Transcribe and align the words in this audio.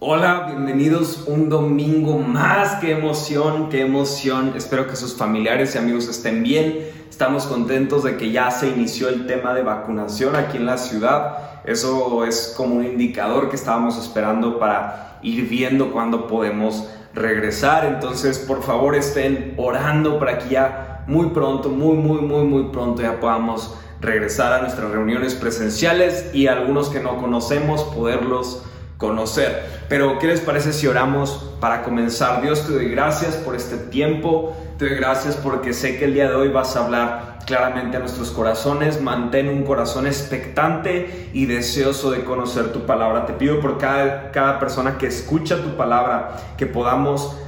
Hola, 0.00 0.44
bienvenidos 0.46 1.24
un 1.26 1.48
domingo 1.48 2.20
más. 2.20 2.76
Qué 2.76 2.92
emoción, 2.92 3.68
qué 3.68 3.80
emoción. 3.80 4.52
Espero 4.54 4.86
que 4.86 4.94
sus 4.94 5.16
familiares 5.16 5.74
y 5.74 5.78
amigos 5.78 6.06
estén 6.06 6.44
bien. 6.44 6.86
Estamos 7.10 7.46
contentos 7.46 8.04
de 8.04 8.16
que 8.16 8.30
ya 8.30 8.52
se 8.52 8.68
inició 8.68 9.08
el 9.08 9.26
tema 9.26 9.54
de 9.54 9.62
vacunación 9.62 10.36
aquí 10.36 10.56
en 10.56 10.66
la 10.66 10.78
ciudad. 10.78 11.62
Eso 11.64 12.24
es 12.24 12.54
como 12.56 12.76
un 12.76 12.84
indicador 12.84 13.50
que 13.50 13.56
estábamos 13.56 13.98
esperando 13.98 14.60
para 14.60 15.18
ir 15.20 15.48
viendo 15.48 15.90
cuándo 15.90 16.28
podemos 16.28 16.88
regresar. 17.12 17.84
Entonces, 17.84 18.38
por 18.38 18.62
favor, 18.62 18.94
estén 18.94 19.54
orando 19.56 20.20
para 20.20 20.38
que 20.38 20.50
ya 20.50 21.02
muy 21.08 21.30
pronto, 21.30 21.70
muy, 21.70 21.96
muy, 21.96 22.20
muy, 22.20 22.44
muy 22.44 22.70
pronto 22.70 23.02
ya 23.02 23.18
podamos 23.18 23.74
regresar 24.00 24.52
a 24.52 24.60
nuestras 24.62 24.92
reuniones 24.92 25.34
presenciales 25.34 26.32
y 26.32 26.46
algunos 26.46 26.88
que 26.88 27.00
no 27.00 27.16
conocemos 27.16 27.82
poderlos 27.82 28.62
conocer. 28.98 29.64
Pero, 29.88 30.18
¿qué 30.18 30.26
les 30.26 30.40
parece 30.40 30.72
si 30.72 30.86
oramos 30.86 31.54
para 31.60 31.82
comenzar? 31.82 32.42
Dios, 32.42 32.66
te 32.66 32.74
doy 32.74 32.90
gracias 32.90 33.36
por 33.36 33.54
este 33.54 33.76
tiempo, 33.76 34.54
te 34.76 34.86
doy 34.86 34.96
gracias 34.96 35.36
porque 35.36 35.72
sé 35.72 35.98
que 35.98 36.04
el 36.04 36.14
día 36.14 36.28
de 36.28 36.34
hoy 36.34 36.48
vas 36.48 36.76
a 36.76 36.84
hablar 36.84 37.38
claramente 37.46 37.96
a 37.96 38.00
nuestros 38.00 38.30
corazones. 38.30 39.00
Mantén 39.00 39.48
un 39.48 39.62
corazón 39.62 40.06
expectante 40.06 41.30
y 41.32 41.46
deseoso 41.46 42.10
de 42.10 42.22
conocer 42.22 42.72
tu 42.72 42.84
palabra. 42.84 43.24
Te 43.24 43.32
pido 43.32 43.60
por 43.60 43.78
cada, 43.78 44.30
cada 44.32 44.58
persona 44.58 44.98
que 44.98 45.06
escucha 45.06 45.62
tu 45.62 45.76
palabra, 45.76 46.36
que 46.58 46.66
podamos 46.66 47.38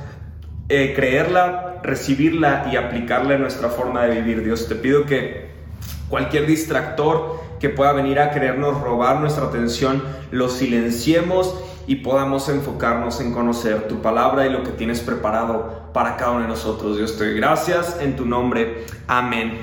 eh, 0.70 0.94
creerla, 0.94 1.80
recibirla 1.82 2.70
y 2.72 2.76
aplicarla 2.76 3.34
en 3.34 3.42
nuestra 3.42 3.68
forma 3.68 4.04
de 4.06 4.22
vivir. 4.22 4.42
Dios, 4.42 4.68
te 4.68 4.76
pido 4.76 5.04
que 5.04 5.50
cualquier 6.08 6.46
distractor, 6.46 7.40
que 7.60 7.68
pueda 7.68 7.92
venir 7.92 8.18
a 8.18 8.30
querernos 8.30 8.80
robar 8.80 9.20
nuestra 9.20 9.46
atención, 9.46 10.02
lo 10.30 10.48
silenciemos 10.48 11.54
y 11.86 11.96
podamos 11.96 12.48
enfocarnos 12.48 13.20
en 13.20 13.32
conocer 13.32 13.86
tu 13.86 14.00
palabra 14.00 14.46
y 14.46 14.50
lo 14.50 14.62
que 14.62 14.70
tienes 14.70 15.00
preparado 15.00 15.90
para 15.92 16.16
cada 16.16 16.32
uno 16.32 16.42
de 16.42 16.48
nosotros. 16.48 16.96
Dios 16.96 17.18
te 17.18 17.32
gracias 17.34 17.98
en 18.00 18.16
tu 18.16 18.26
nombre. 18.26 18.84
Amén 19.06 19.58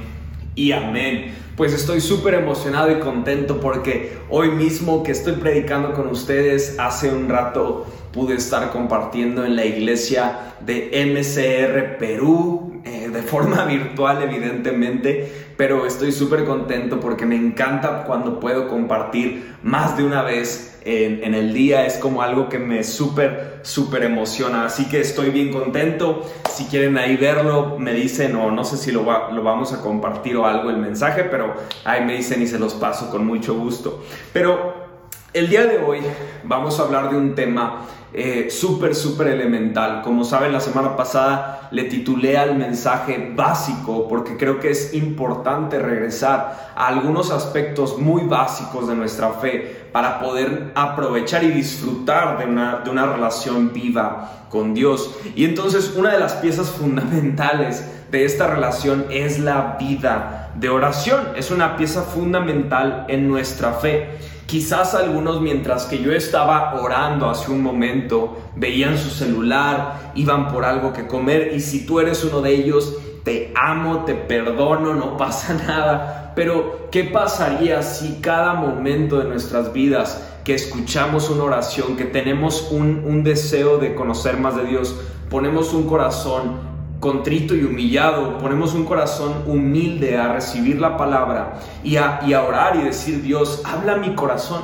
y 0.55 0.71
amén. 0.71 1.33
Pues 1.55 1.73
estoy 1.73 2.01
súper 2.01 2.33
emocionado 2.33 2.91
y 2.91 2.99
contento 2.99 3.59
porque 3.59 4.17
hoy 4.29 4.49
mismo 4.49 5.03
que 5.03 5.11
estoy 5.11 5.33
predicando 5.33 5.93
con 5.93 6.07
ustedes, 6.07 6.75
hace 6.79 7.09
un 7.09 7.29
rato 7.29 7.85
pude 8.11 8.35
estar 8.35 8.71
compartiendo 8.71 9.45
en 9.45 9.55
la 9.55 9.65
iglesia 9.65 10.55
de 10.59 10.91
MCR 11.05 11.97
Perú, 11.97 12.81
eh, 12.83 13.09
de 13.09 13.21
forma 13.21 13.65
virtual 13.65 14.21
evidentemente, 14.21 15.46
pero 15.57 15.87
estoy 15.87 16.11
súper 16.11 16.45
contento 16.45 16.99
porque 16.99 17.25
me 17.25 17.35
encanta 17.35 18.03
cuando 18.03 18.39
puedo 18.39 18.67
compartir 18.67 19.55
más 19.63 19.97
de 19.97 20.03
una 20.03 20.21
vez 20.21 20.79
en, 20.85 21.33
el 21.33 21.53
día. 21.53 21.85
Es 21.85 21.97
como 21.97 22.21
algo 22.21 22.47
que 22.47 22.59
me 22.59 22.83
súper, 22.83 23.59
súper 23.63 24.03
emociona. 24.03 24.65
Así 24.65 24.87
que 24.87 25.01
estoy 25.01 25.31
bien 25.31 25.51
contento. 25.51 26.23
Si 26.49 26.65
quieren 26.65 26.97
ahí 26.97 27.17
verlo, 27.17 27.77
me 27.79 27.93
dicen 27.93 28.35
o 28.35 28.51
no 28.51 28.63
sé 28.63 28.77
si 28.77 28.91
lo, 28.91 29.03
lo 29.31 29.43
vamos 29.43 29.73
a 29.73 29.81
compartir 29.81 30.37
o 30.37 30.45
algo 30.45 30.69
el 30.69 30.77
mensaje, 30.77 31.23
pero 31.25 31.55
ahí 31.83 32.05
me 32.05 32.13
dicen 32.13 32.41
y 32.41 32.47
se 32.47 32.59
los 32.59 32.73
paso 32.75 33.09
con 33.09 33.25
mucho 33.25 33.55
gusto. 33.55 34.03
Pero 34.31 34.87
el 35.33 35.49
día 35.49 35.65
de 35.65 35.79
hoy 35.79 35.99
vamos 36.43 36.79
a 36.79 36.83
hablar 36.83 37.09
de 37.09 37.17
un 37.17 37.35
tema 37.35 37.81
eh, 38.19 38.49
súper, 38.49 38.95
súper 38.95 39.27
elemental. 39.27 40.01
Como 40.01 40.23
saben, 40.23 40.51
la 40.51 40.59
semana 40.59 40.95
pasada 40.95 41.67
le 41.69 41.83
titulé 41.83 42.35
al 42.35 42.57
mensaje 42.57 43.31
básico 43.35 44.07
porque 44.07 44.37
creo 44.37 44.59
que 44.59 44.71
es 44.71 44.95
importante 44.95 45.77
regresar 45.77 46.71
a 46.75 46.87
algunos 46.87 47.29
aspectos 47.29 47.99
muy 47.99 48.23
básicos 48.23 48.87
de 48.87 48.95
nuestra 48.95 49.33
fe 49.33 49.89
para 49.91 50.19
poder 50.19 50.71
aprovechar 50.73 51.43
y 51.43 51.51
disfrutar 51.51 52.39
de 52.39 52.45
una, 52.45 52.77
de 52.77 52.89
una 52.89 53.05
relación 53.05 53.71
viva 53.71 54.47
con 54.49 54.73
Dios. 54.73 55.15
Y 55.35 55.45
entonces 55.45 55.93
una 55.95 56.11
de 56.11 56.19
las 56.19 56.33
piezas 56.33 56.71
fundamentales 56.71 57.85
de 58.09 58.25
esta 58.25 58.47
relación 58.47 59.05
es 59.11 59.37
la 59.37 59.77
vida 59.79 60.51
de 60.55 60.69
oración. 60.69 61.19
Es 61.35 61.51
una 61.51 61.77
pieza 61.77 62.01
fundamental 62.01 63.05
en 63.09 63.27
nuestra 63.27 63.73
fe. 63.73 64.09
Quizás 64.47 64.95
algunos 64.95 65.41
mientras 65.41 65.87
que 65.87 66.01
yo 66.01 66.13
estaba 66.13 66.81
orando 66.81 67.29
hace 67.29 67.51
un 67.51 67.61
momento, 67.61 68.37
veían 68.55 68.97
su 68.97 69.09
celular, 69.09 70.13
iban 70.15 70.47
por 70.47 70.63
algo 70.63 70.93
que 70.93 71.05
comer 71.05 71.51
y 71.53 71.59
si 71.59 71.85
tú 71.85 71.99
eres 71.99 72.23
uno 72.23 72.41
de 72.41 72.55
ellos, 72.55 72.95
te 73.25 73.51
amo, 73.55 74.05
te 74.05 74.15
perdono, 74.15 74.93
no 74.93 75.17
pasa 75.17 75.53
nada. 75.53 76.31
Pero, 76.33 76.87
¿qué 76.91 77.03
pasaría 77.03 77.83
si 77.83 78.21
cada 78.21 78.53
momento 78.53 79.19
de 79.19 79.25
nuestras 79.25 79.73
vidas 79.73 80.25
que 80.45 80.55
escuchamos 80.55 81.29
una 81.29 81.43
oración, 81.43 81.97
que 81.97 82.05
tenemos 82.05 82.69
un, 82.71 83.03
un 83.05 83.25
deseo 83.25 83.79
de 83.79 83.95
conocer 83.95 84.37
más 84.37 84.55
de 84.55 84.63
Dios, 84.63 84.97
ponemos 85.29 85.73
un 85.73 85.89
corazón 85.89 86.76
contrito 86.99 87.55
y 87.55 87.63
humillado, 87.63 88.37
ponemos 88.39 88.73
un 88.73 88.85
corazón 88.85 89.43
humilde 89.45 90.17
a 90.17 90.33
recibir 90.33 90.81
la 90.81 90.97
palabra 90.97 91.59
y 91.83 91.97
a, 91.97 92.19
orar 92.45 92.75
y 92.77 92.83
decir, 92.83 93.21
Dios, 93.21 93.61
habla 93.65 93.97
mi 93.97 94.15
corazón. 94.15 94.61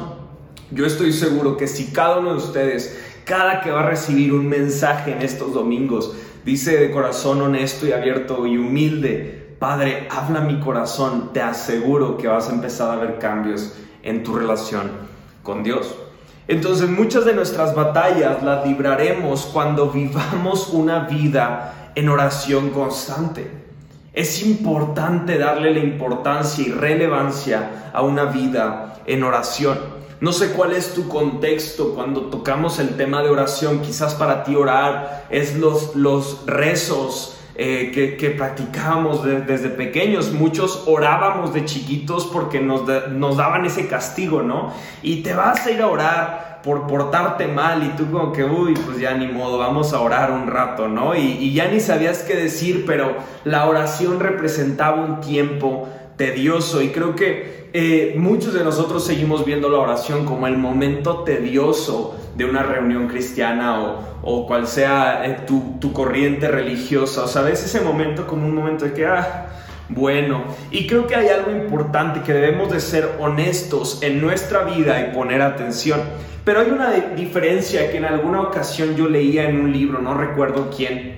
Yo 0.72 0.86
estoy 0.86 1.14
seguro 1.14 1.58
que 1.58 1.68
si 1.68 1.92
cada 1.92 2.18
uno 2.18 2.32
de 2.32 2.38
ustedes, 2.38 3.00
cada 3.26 3.62
que 3.62 3.72
va 3.72 3.82
a 3.82 3.90
recibir 3.90 4.34
un 4.34 4.48
mensaje 4.48 5.12
en 5.12 5.22
estos 5.22 5.54
domingos, 5.54 6.16
dice 6.44 6.78
de 6.78 6.92
corazón 6.92 7.42
honesto 7.42 7.88
y 7.88 7.92
abierto 7.92 8.48
y 8.48 8.58
humilde, 8.58 9.56
Padre, 9.60 10.08
habla 10.10 10.42
mi 10.42 10.60
corazón, 10.60 11.32
te 11.32 11.42
aseguro 11.42 12.18
que 12.18 12.28
vas 12.28 12.50
a 12.50 12.54
empezar 12.54 12.92
a 12.92 13.00
ver 13.00 13.20
cambios 13.20 13.74
en 14.02 14.24
tu 14.24 14.36
relación 14.36 14.92
con 15.42 15.64
Dios. 15.64 15.96
Entonces 16.48 16.90
muchas 16.90 17.24
de 17.24 17.34
nuestras 17.34 17.74
batallas 17.74 18.44
las 18.44 18.68
libraremos 18.68 19.46
cuando 19.54 19.90
vivamos 19.92 20.70
una 20.70 21.02
vida 21.02 21.83
en 21.96 22.10
oración 22.10 22.70
constante. 22.70 23.50
Es 24.14 24.46
importante 24.46 25.38
darle 25.38 25.74
la 25.74 25.80
importancia 25.80 26.66
y 26.68 26.72
relevancia 26.72 27.90
a 27.94 28.02
una 28.02 28.26
vida 28.26 29.02
en 29.06 29.24
oración. 29.24 29.80
No 30.22 30.32
sé 30.32 30.52
cuál 30.52 30.72
es 30.72 30.94
tu 30.94 31.10
contexto 31.10 31.96
cuando 31.96 32.28
tocamos 32.28 32.80
el 32.80 32.96
tema 32.96 33.22
de 33.24 33.30
oración. 33.30 33.82
Quizás 33.82 34.14
para 34.14 34.44
ti 34.44 34.56
orar 34.56 35.26
es 35.30 35.58
los, 35.58 35.96
los 35.96 36.46
rezos 36.46 37.38
eh, 37.56 37.92
que, 37.94 38.16
que, 38.16 38.30
practicábamos 38.30 39.24
desde 39.24 39.70
pequeños. 39.70 40.32
Muchos 40.32 40.84
orábamos 40.86 41.54
de 41.54 41.66
chiquitos 41.66 42.26
porque 42.28 42.62
nos, 42.62 42.84
nos 43.12 43.38
daban 43.38 43.66
ese 43.66 43.88
castigo, 43.88 44.44
¿no? 44.44 44.72
Y 45.02 45.24
te 45.24 45.34
vas 45.34 45.66
a 45.66 45.72
ir 45.72 45.82
a 45.82 45.88
orar 45.88 46.53
por 46.64 46.88
portarte 46.88 47.48
mal 47.48 47.84
y 47.84 47.90
tú 47.90 48.10
como 48.10 48.32
que, 48.32 48.46
uy, 48.46 48.74
pues 48.86 48.98
ya 48.98 49.14
ni 49.14 49.28
modo, 49.28 49.58
vamos 49.58 49.94
a 49.94 50.00
orar 50.00 50.32
un 50.32 50.48
rato, 50.48 50.88
¿no? 50.88 51.14
Y, 51.16 51.54
ya 51.54 51.68
ni 51.68 51.80
sabías 51.80 52.20
qué 52.24 52.36
decir, 52.36 52.86
pero 52.88 53.16
la 53.44 53.68
oración 53.68 54.20
representaba 54.20 55.04
un 55.04 55.20
tiempo 55.20 55.90
tedioso 56.16 56.82
y 56.82 56.90
creo 56.90 57.16
que 57.16 57.70
eh, 57.74 58.16
muchos 58.18 58.54
de 58.54 58.64
nosotros 58.64 59.06
seguimos 59.06 59.46
viendo 59.46 59.68
la 59.68 59.80
oración 59.80 60.26
como 60.26 60.48
el 60.48 60.58
momento 60.58 61.24
tedioso 61.24 62.16
de 62.36 62.46
una 62.46 62.64
reunión 62.64 63.08
cristiana 63.08 63.82
o, 63.82 64.00
o 64.22 64.48
cual 64.48 64.68
sea 64.68 65.26
eh, 65.26 65.40
tu, 65.46 65.76
tu, 65.82 65.92
corriente 65.92 66.48
religiosa. 66.48 67.24
O 67.24 67.28
sea, 67.28 67.42
ves 67.42 67.64
ese 67.64 67.82
momento 67.82 68.26
como 68.26 68.48
un 68.48 68.56
momento 68.56 68.86
de 68.86 68.94
que, 68.94 69.06
ah, 69.06 69.48
bueno. 69.94 70.44
Y 70.72 70.88
creo 70.88 71.08
que 71.08 71.16
hay 71.16 71.28
algo 71.28 71.52
importante 71.52 72.22
que 72.22 72.34
debemos 72.34 72.72
de 72.72 72.80
ser 72.80 73.10
honestos 73.20 74.00
en 74.02 74.22
nuestra 74.22 74.64
vida 74.64 75.00
y 75.02 75.14
poner 75.14 75.42
atención. 75.42 76.02
Pero 76.46 76.60
hay 76.60 76.72
una 76.72 76.92
diferencia 77.16 77.90
que 77.90 77.98
en 77.98 78.06
alguna 78.06 78.42
ocasión 78.42 78.96
yo 78.96 79.08
leía 79.08 79.48
en 79.48 79.62
un 79.62 79.72
libro, 79.72 80.00
no 80.00 80.14
recuerdo 80.14 80.70
quién, 80.76 81.16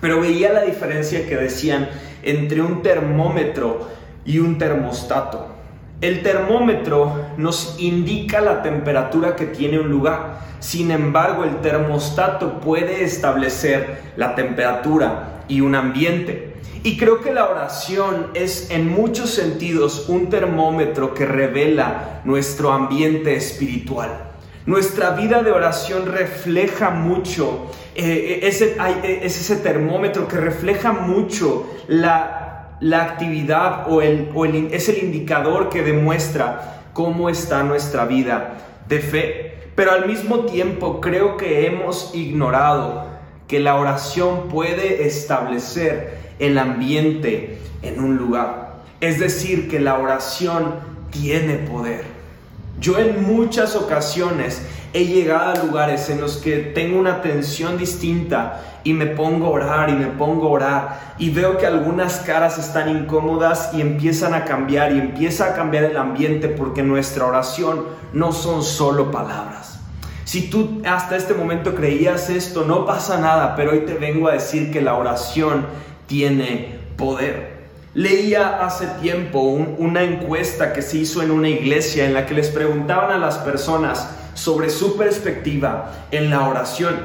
pero 0.00 0.20
veía 0.20 0.52
la 0.52 0.62
diferencia 0.62 1.26
que 1.26 1.36
decían 1.36 1.88
entre 2.22 2.60
un 2.60 2.82
termómetro 2.82 3.88
y 4.24 4.38
un 4.38 4.56
termostato. 4.58 5.48
El 6.00 6.22
termómetro 6.22 7.26
nos 7.38 7.74
indica 7.80 8.40
la 8.40 8.62
temperatura 8.62 9.34
que 9.34 9.46
tiene 9.46 9.80
un 9.80 9.88
lugar. 9.88 10.38
Sin 10.60 10.92
embargo, 10.92 11.42
el 11.42 11.56
termostato 11.56 12.60
puede 12.60 13.02
establecer 13.02 14.12
la 14.16 14.36
temperatura 14.36 15.42
y 15.48 15.60
un 15.60 15.74
ambiente. 15.74 16.47
Y 16.82 16.96
creo 16.96 17.20
que 17.20 17.32
la 17.32 17.48
oración 17.48 18.28
es 18.34 18.70
en 18.70 18.88
muchos 18.88 19.30
sentidos 19.30 20.08
un 20.08 20.30
termómetro 20.30 21.12
que 21.12 21.26
revela 21.26 22.20
nuestro 22.24 22.72
ambiente 22.72 23.34
espiritual. 23.34 24.28
Nuestra 24.66 25.10
vida 25.10 25.42
de 25.42 25.50
oración 25.50 26.06
refleja 26.06 26.90
mucho, 26.90 27.70
eh, 27.94 28.40
ese, 28.42 28.76
eh, 29.02 29.20
es 29.22 29.40
ese 29.40 29.56
termómetro 29.56 30.28
que 30.28 30.36
refleja 30.36 30.92
mucho 30.92 31.66
la, 31.88 32.76
actividad 32.92 33.90
o, 33.90 34.02
el, 34.02 34.30
o 34.34 34.44
el, 34.44 34.68
es 34.72 34.88
el 34.88 34.98
indicador 35.02 35.70
que 35.70 35.82
demuestra 35.82 36.82
cómo 36.92 37.28
está 37.28 37.62
nuestra 37.62 38.04
vida 38.04 38.58
de 38.86 39.00
fe. 39.00 39.54
Pero 39.74 39.92
al 39.92 40.06
mismo 40.06 40.40
tiempo 40.40 41.00
creo 41.00 41.36
que 41.36 41.66
hemos 41.66 42.14
ignorado 42.14 43.06
que 43.48 43.60
la 43.60 43.76
oración 43.76 44.48
puede 44.48 45.06
establecer 45.06 46.27
el 46.38 46.58
ambiente 46.58 47.58
en 47.82 48.00
un 48.00 48.16
lugar. 48.16 48.78
Es 49.00 49.18
decir, 49.18 49.68
que 49.68 49.80
la 49.80 49.98
oración 49.98 50.74
tiene 51.10 51.54
poder. 51.54 52.04
Yo 52.80 52.98
en 52.98 53.24
muchas 53.24 53.74
ocasiones 53.76 54.62
He 54.94 55.04
llegado 55.04 55.50
a 55.50 55.64
lugares 55.66 56.08
en 56.08 56.18
los 56.18 56.38
que 56.38 56.56
tengo 56.56 56.98
una 56.98 57.20
tensión 57.20 57.76
distinta 57.76 58.62
y 58.84 58.94
me 58.94 59.04
pongo 59.04 59.48
a 59.48 59.50
orar 59.50 59.90
y 59.90 59.92
me 59.92 60.06
pongo 60.06 60.46
a 60.46 60.50
orar 60.50 61.14
y 61.18 61.28
veo 61.28 61.58
que 61.58 61.66
algunas 61.66 62.20
caras 62.20 62.56
están 62.56 62.88
incómodas 62.88 63.68
y 63.74 63.82
empiezan 63.82 64.32
a 64.32 64.46
cambiar 64.46 64.92
y 64.92 64.98
empieza 64.98 65.48
a 65.48 65.54
cambiar 65.54 65.84
el 65.84 65.98
ambiente 65.98 66.48
porque 66.48 66.82
nuestra 66.82 67.26
oración 67.26 67.84
no 68.14 68.32
son 68.32 68.62
solo 68.62 69.10
palabras. 69.10 69.78
Si 70.24 70.48
tú 70.48 70.80
hasta 70.86 71.16
este 71.16 71.34
momento 71.34 71.74
creías 71.74 72.30
esto, 72.30 72.64
no 72.64 72.86
pasa 72.86 73.20
nada, 73.20 73.56
pero 73.56 73.72
hoy 73.72 73.80
te 73.80 73.92
vengo 73.92 74.28
a 74.28 74.32
decir 74.32 74.72
que 74.72 74.80
la 74.80 74.94
oración 74.94 75.66
tiene 76.08 76.78
poder. 76.96 77.58
Leía 77.94 78.64
hace 78.66 78.86
tiempo 79.00 79.40
una 79.40 80.02
encuesta 80.02 80.72
que 80.72 80.82
se 80.82 80.98
hizo 80.98 81.22
en 81.22 81.30
una 81.30 81.48
iglesia 81.48 82.06
en 82.06 82.14
la 82.14 82.26
que 82.26 82.34
les 82.34 82.48
preguntaban 82.48 83.12
a 83.12 83.18
las 83.18 83.38
personas 83.38 84.08
sobre 84.34 84.70
su 84.70 84.96
perspectiva 84.96 85.92
en 86.10 86.30
la 86.30 86.48
oración. 86.48 86.96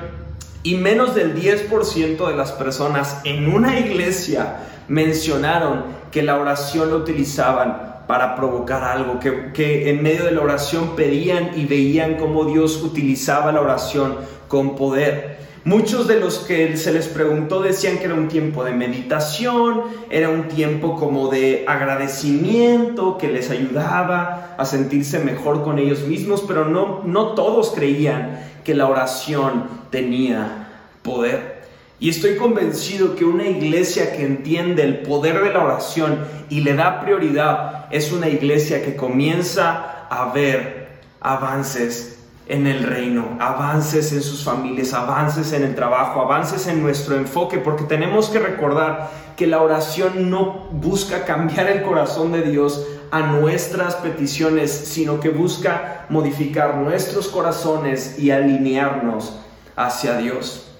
Y 0.64 0.76
menos 0.76 1.14
del 1.14 1.36
10% 1.36 2.28
de 2.28 2.36
las 2.36 2.52
personas 2.54 3.22
en 3.24 3.54
una 3.54 3.80
iglesia 3.80 4.58
mencionaron 4.88 5.84
que 6.12 6.24
la 6.24 6.38
oración 6.38 6.90
lo 6.90 6.98
utilizaban 6.98 7.94
para 8.08 8.36
provocar 8.36 8.84
algo, 8.84 9.20
que, 9.20 9.90
en 9.90 10.04
medio 10.04 10.26
de 10.26 10.32
la 10.32 10.42
oración 10.42 10.96
pedían 10.96 11.52
y 11.56 11.66
veían 11.66 12.16
cómo 12.16 12.46
Dios 12.46 12.82
utilizaba 12.84 13.52
la 13.52 13.62
oración 13.62 14.18
con 14.48 14.76
poder. 14.76 15.38
Muchos 15.65 16.10
de 16.10 16.19
los 16.19 16.39
que 16.39 16.75
se 16.75 16.92
les 16.92 17.07
preguntó 17.07 17.62
decían 17.62 17.98
que 17.98 18.06
era 18.06 18.15
un 18.15 18.27
tiempo 18.27 18.65
de 18.65 18.74
meditación, 18.74 19.83
era 20.10 20.27
un 20.27 20.50
tiempo 20.50 20.98
como 20.98 21.30
de 21.30 21.63
agradecimiento 21.65 23.18
que 23.18 23.30
les 23.30 23.50
ayudaba 23.50 24.56
a 24.57 24.65
sentirse 24.65 25.19
mejor 25.19 25.63
con 25.63 25.80
ellos 25.80 26.01
mismos, 26.01 26.44
pero 26.45 26.65
no, 26.65 27.04
no 27.06 27.27
todos 27.27 27.71
creían 27.71 28.42
que 28.65 28.75
la 28.75 28.89
oración 28.89 29.69
tenía 29.89 30.68
poder. 31.01 31.63
Y 31.98 32.09
estoy 32.09 32.36
convencido 32.36 33.16
que 33.16 33.24
una 33.24 33.48
iglesia 33.48 34.18
que 34.18 34.25
entiende 34.25 34.83
el 34.83 34.98
poder 34.98 35.42
de 35.42 35.54
la 35.54 35.63
oración 35.63 36.25
y 36.50 36.59
le 36.59 36.75
da 36.75 37.00
prioridad 37.00 37.86
es 37.89 38.12
una 38.12 38.27
iglesia 38.27 38.83
que 38.83 38.98
comienza 38.98 40.07
a 40.09 40.33
ver 40.33 40.89
avances 41.21 42.23
en 42.48 42.68
el 42.68 42.84
reino, 42.84 43.38
avances 43.40 44.12
en 44.12 44.22
sus 44.22 44.44
familias, 44.44 44.94
avances 44.94 45.54
en 45.54 45.63
el 45.63 45.75
trabajo, 45.75 46.22
avances 46.22 46.68
en 46.68 46.81
nuestro 46.81 47.16
enfoque, 47.16 47.57
porque 47.57 47.86
tenemos 47.86 48.30
que 48.30 48.40
recordar 48.40 49.10
que 49.38 49.48
la 49.48 49.62
oración 49.62 50.30
no 50.30 50.68
busca 50.72 51.25
cambiar 51.25 51.68
el 51.69 51.84
corazón 51.84 52.31
de 52.31 52.42
Dios 52.42 52.86
a 53.12 53.22
nuestras 53.22 53.95
peticiones, 53.95 54.72
sino 54.72 55.19
que 55.19 55.30
busca 55.30 56.06
modificar 56.10 56.75
nuestros 56.75 57.28
corazones 57.28 58.19
y 58.19 58.31
alinearnos 58.31 59.40
hacia 59.75 60.18
Dios. 60.18 60.72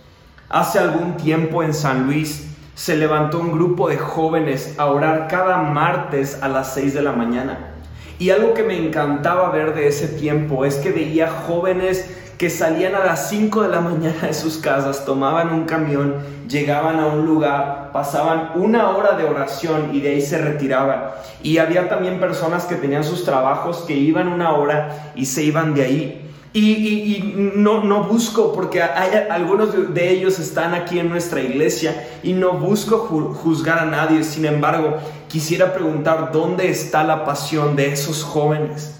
Hace 0.50 0.80
algún 0.80 1.18
tiempo 1.18 1.63
en 1.63 1.74
San 1.74 2.06
Luis 2.06 2.48
se 2.75 2.98
levantó 2.98 3.39
un 3.39 3.51
grupo 3.51 3.88
de 3.88 3.98
jóvenes 3.98 4.75
a 4.77 4.88
orar 4.88 5.27
cada 5.27 5.57
martes 5.57 6.39
a 6.42 6.50
las 6.50 6.74
6 6.74 6.94
de 6.94 7.01
la 7.04 7.12
mañana. 7.12 7.73
Y 8.19 8.30
algo 8.30 8.54
que 8.54 8.63
me 8.63 8.77
encantaba 8.77 9.50
ver 9.50 9.74
de 9.74 9.88
ese 9.88 10.07
tiempo 10.07 10.65
es 10.65 10.75
que 10.75 10.92
veía 10.92 11.30
jóvenes 11.30 12.10
que 12.38 12.50
salían 12.50 12.95
a 12.95 13.06
las 13.06 13.30
5 13.30 13.62
de 13.63 13.69
la 13.69 13.80
mañana 13.80 14.27
de 14.27 14.33
sus 14.33 14.57
casas, 14.57 15.06
tomaban 15.06 15.54
un 15.54 15.65
camión, 15.65 16.15
llegaban 16.48 17.00
a 17.00 17.07
un 17.07 17.25
lugar, 17.25 17.92
pasaban 17.94 18.51
una 18.56 18.89
hora 18.89 19.15
de 19.15 19.24
oración 19.24 19.92
y 19.94 20.01
de 20.01 20.10
ahí 20.10 20.21
se 20.21 20.39
retiraban. 20.39 21.06
Y 21.42 21.60
había 21.60 21.88
también 21.88 22.19
personas 22.19 22.65
que 22.65 22.75
tenían 22.75 23.04
sus 23.04 23.24
trabajos 23.24 23.86
que 23.88 23.94
iban 23.94 24.27
una 24.27 24.51
hora 24.54 25.13
y 25.15 25.25
se 25.25 25.44
iban 25.44 25.74
de 25.74 25.83
ahí. 25.83 26.32
Y, 26.55 27.51
no, 27.55 28.03
busco, 28.03 28.53
porque 28.53 28.81
algunos 28.83 29.94
de 29.94 30.11
ellos 30.11 30.38
están 30.38 30.75
aquí 30.75 31.00
en 31.00 31.09
nuestra 31.09 31.41
iglesia 31.41 32.07
y 32.21 32.33
no 32.33 32.53
busco 32.53 33.00
juzgar 33.00 33.79
a 33.79 33.85
nadie. 33.85 34.23
Sin 34.23 34.45
embargo, 34.45 34.97
quisiera 35.27 35.73
preguntar, 35.73 36.31
¿dónde 36.31 36.69
está 36.69 37.03
la 37.03 37.25
pasión 37.25 37.75
de 37.75 37.91
esos 37.91 38.23
jóvenes? 38.23 39.00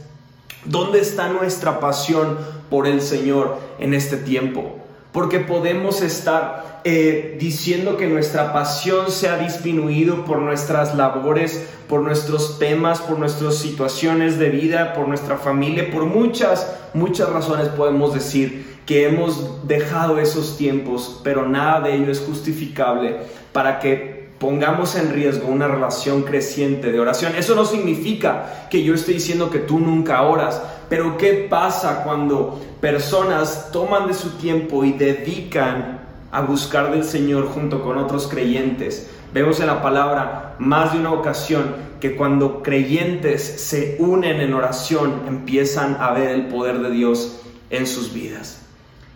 ¿Dónde 0.65 1.00
está 1.00 1.27
nuestra 1.29 1.79
pasión 1.79 2.39
por 2.71 2.88
el 2.88 3.01
Señor 3.01 3.59
en 3.77 3.94
este 3.94 4.17
tiempo? 4.17 4.77
Porque 5.11 5.39
podemos 5.39 6.01
estar 6.01 6.73
eh, 6.85 7.38
diciendo 7.39 7.95
que 7.95 8.07
nuestra 8.07 8.51
pasión 8.51 9.09
se 9.09 9.30
ha 9.30 9.38
disminuido 9.38 10.25
por 10.25 10.39
nuestras 10.39 10.95
labores, 10.95 11.65
por 11.88 12.01
nuestros 12.01 12.59
temas, 12.59 13.00
por 13.00 13.18
nuestras 13.18 13.56
situaciones 13.56 14.38
de 14.38 14.50
vida, 14.50 14.94
por 14.94 15.07
nuestra 15.07 15.38
familia, 15.38 15.89
por 15.91 16.06
muchas, 16.06 16.75
muchas 16.94 17.30
razones 17.30 17.69
podemos 17.69 18.13
decir 18.13 18.74
que 18.85 19.07
hemos 19.07 19.65
dejado 19.65 20.19
esos 20.19 20.57
tiempos, 20.57 21.21
pero 21.24 21.47
nada 21.47 21.80
de 21.80 21.95
ello 21.95 22.12
es 22.12 22.19
justificable 22.19 23.18
para 23.53 23.79
que 23.79 24.27
pongamos 24.39 24.95
en 24.95 25.13
riesgo 25.13 25.47
una 25.47 25.69
relación 25.69 26.24
creciente 26.24 26.91
de 26.91 27.00
oración. 27.00 27.33
Eso 27.36 27.56
no 27.56 27.63
significa 27.63 28.68
que 28.69 28.83
yo 28.83 28.94
esté 28.94 29.13
diciendo 29.13 29.50
que 29.50 29.59
tú 29.59 29.79
nunca 29.79 30.24
oras, 30.24 30.62
pero 30.89 31.15
¿qué 31.15 31.47
pasa 31.50 32.03
cuando 32.03 32.59
personas 32.81 33.69
toman 33.71 34.06
de 34.07 34.13
su 34.13 34.31
tiempo 34.31 34.83
y 34.83 34.91
dedican 34.91 36.02
a 36.33 36.41
buscar 36.41 36.91
del 36.91 37.03
Señor 37.03 37.45
junto 37.45 37.83
con 37.83 37.97
otros 37.97 38.27
creyentes. 38.27 39.09
Vemos 39.33 39.59
en 39.59 39.68
la 39.68 39.81
palabra 39.81 40.56
más 40.59 40.91
de 40.91 41.00
una 41.00 41.13
ocasión 41.13 41.75
que 42.01 42.15
cuando 42.15 42.62
creyentes 42.62 43.41
se 43.41 43.95
unen 44.00 44.41
en 44.41 44.53
oración 44.53 45.21
empiezan 45.27 45.95
a 46.00 46.12
ver 46.12 46.31
el 46.31 46.47
poder 46.47 46.80
de 46.80 46.89
Dios 46.89 47.39
en 47.69 47.88
sus 47.88 48.13
vidas. 48.13 48.63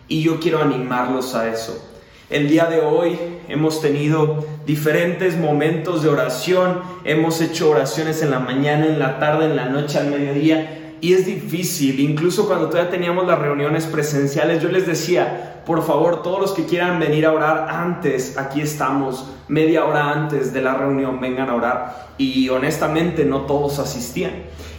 Y 0.06 0.22
yo 0.22 0.40
quiero 0.40 0.62
animarlos 0.62 1.34
a 1.34 1.48
eso. 1.48 1.84
El 2.30 2.48
día 2.48 2.66
de 2.66 2.80
hoy 2.80 3.18
hemos 3.48 3.80
tenido 3.80 4.46
diferentes 4.64 5.36
momentos 5.36 6.02
de 6.02 6.10
oración, 6.10 6.80
hemos 7.04 7.40
hecho 7.40 7.70
oraciones 7.70 8.22
en 8.22 8.30
la 8.30 8.38
mañana, 8.38 8.86
en 8.86 8.98
la 8.98 9.18
tarde, 9.18 9.46
en 9.46 9.56
la 9.56 9.68
noche, 9.68 9.98
al 9.98 10.10
mediodía, 10.10 10.87
y 11.00 11.12
es 11.12 11.26
difícil, 11.26 12.00
incluso 12.00 12.46
cuando 12.46 12.68
todavía 12.68 12.90
teníamos 12.90 13.26
las 13.26 13.38
reuniones 13.38 13.86
presenciales, 13.86 14.62
yo 14.62 14.68
les 14.68 14.86
decía, 14.86 15.62
por 15.64 15.84
favor, 15.84 16.22
todos 16.22 16.40
los 16.40 16.52
que 16.52 16.64
quieran 16.64 16.98
venir 16.98 17.26
a 17.26 17.32
orar 17.32 17.68
antes, 17.70 18.36
aquí 18.36 18.60
estamos, 18.60 19.28
media 19.48 19.84
hora 19.84 20.10
antes 20.10 20.52
de 20.52 20.62
la 20.62 20.74
reunión, 20.74 21.20
vengan 21.20 21.50
a 21.50 21.54
orar. 21.54 22.08
Y 22.18 22.48
honestamente 22.48 23.24
no 23.24 23.42
todos 23.42 23.78
asistían. 23.78 24.32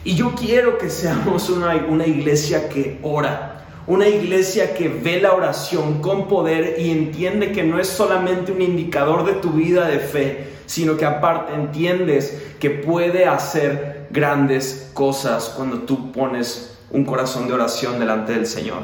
Y 0.04 0.16
yo 0.16 0.34
quiero 0.36 0.78
que 0.78 0.90
seamos 0.90 1.50
una, 1.50 1.76
una 1.88 2.06
iglesia 2.06 2.70
que 2.70 3.00
ora, 3.04 3.68
una 3.88 4.08
iglesia 4.08 4.74
que 4.74 4.90
ve 4.90 5.22
la 5.22 5.34
oración 5.34 6.02
con 6.02 6.28
poder 6.28 6.76
y 6.80 6.92
entiende 6.92 7.52
que 7.52 7.64
no 7.64 7.80
es 7.80 7.88
solamente 7.88 8.52
un 8.52 8.62
indicador 8.62 9.26
de 9.26 9.34
tu 9.34 9.52
vida 9.52 9.88
de 9.88 10.00
fe, 10.00 10.48
sino 10.66 10.98
que 10.98 11.06
aparte 11.06 11.54
entiendes 11.54 12.42
que 12.60 12.70
puede 12.70 13.26
hacer 13.26 13.99
grandes 14.10 14.92
cosas 14.94 15.54
cuando 15.56 15.80
tú 15.80 16.12
pones 16.12 16.78
un 16.92 17.06
corazón 17.06 17.48
de 17.48 17.54
oración 17.54 18.00
delante 18.00 18.34
del 18.34 18.48
Señor. 18.48 18.84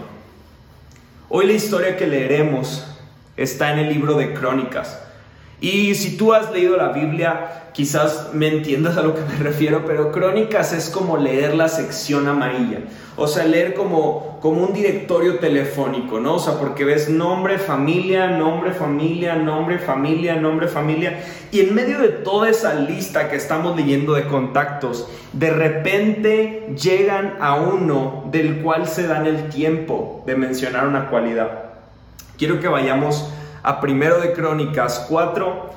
Hoy 1.29 1.47
la 1.47 1.53
historia 1.53 1.97
que 1.97 2.07
leeremos 2.07 2.85
está 3.35 3.73
en 3.73 3.79
el 3.79 3.89
libro 3.89 4.15
de 4.15 4.33
Crónicas. 4.33 5.01
Y 5.59 5.95
si 5.95 6.17
tú 6.17 6.33
has 6.33 6.51
leído 6.51 6.77
la 6.77 6.89
Biblia, 6.89 7.64
quizás 7.75 8.29
me 8.33 8.47
entiendas 8.47 8.95
a 8.95 9.01
lo 9.01 9.13
que 9.13 9.21
me 9.21 9.35
refiero, 9.43 9.83
pero 9.85 10.11
Crónicas 10.11 10.71
es 10.71 10.89
como 10.89 11.17
leer 11.17 11.55
la 11.55 11.67
sección 11.67 12.27
amarilla. 12.27 12.79
O 13.17 13.27
sea, 13.27 13.45
leer 13.45 13.73
como, 13.73 14.39
como 14.41 14.63
un 14.63 14.73
directorio 14.73 15.39
telefónico, 15.39 16.19
¿no? 16.19 16.35
O 16.35 16.39
sea, 16.39 16.57
porque 16.57 16.85
ves 16.85 17.09
nombre, 17.09 17.59
familia, 17.59 18.27
nombre, 18.27 18.71
familia, 18.71 19.35
nombre, 19.35 19.77
familia, 19.77 20.35
nombre, 20.35 20.67
familia. 20.69 21.19
Y 21.51 21.61
en 21.61 21.75
medio 21.75 21.99
de 21.99 22.09
toda 22.09 22.49
esa 22.49 22.75
lista 22.75 23.29
que 23.29 23.35
estamos 23.35 23.75
leyendo 23.75 24.13
de 24.13 24.25
contactos, 24.25 25.09
de 25.33 25.49
repente 25.49 26.73
llegan 26.81 27.35
a 27.41 27.55
uno 27.55 28.25
del 28.31 28.61
cual 28.61 28.87
se 28.87 29.05
dan 29.05 29.25
el 29.27 29.49
tiempo 29.49 30.23
de 30.25 30.35
mencionar 30.35 30.87
una 30.87 31.09
cualidad. 31.09 31.65
Quiero 32.37 32.59
que 32.59 32.67
vayamos 32.69 33.29
a 33.63 33.81
primero 33.81 34.19
de 34.19 34.31
Crónicas 34.33 35.07
4, 35.09 35.71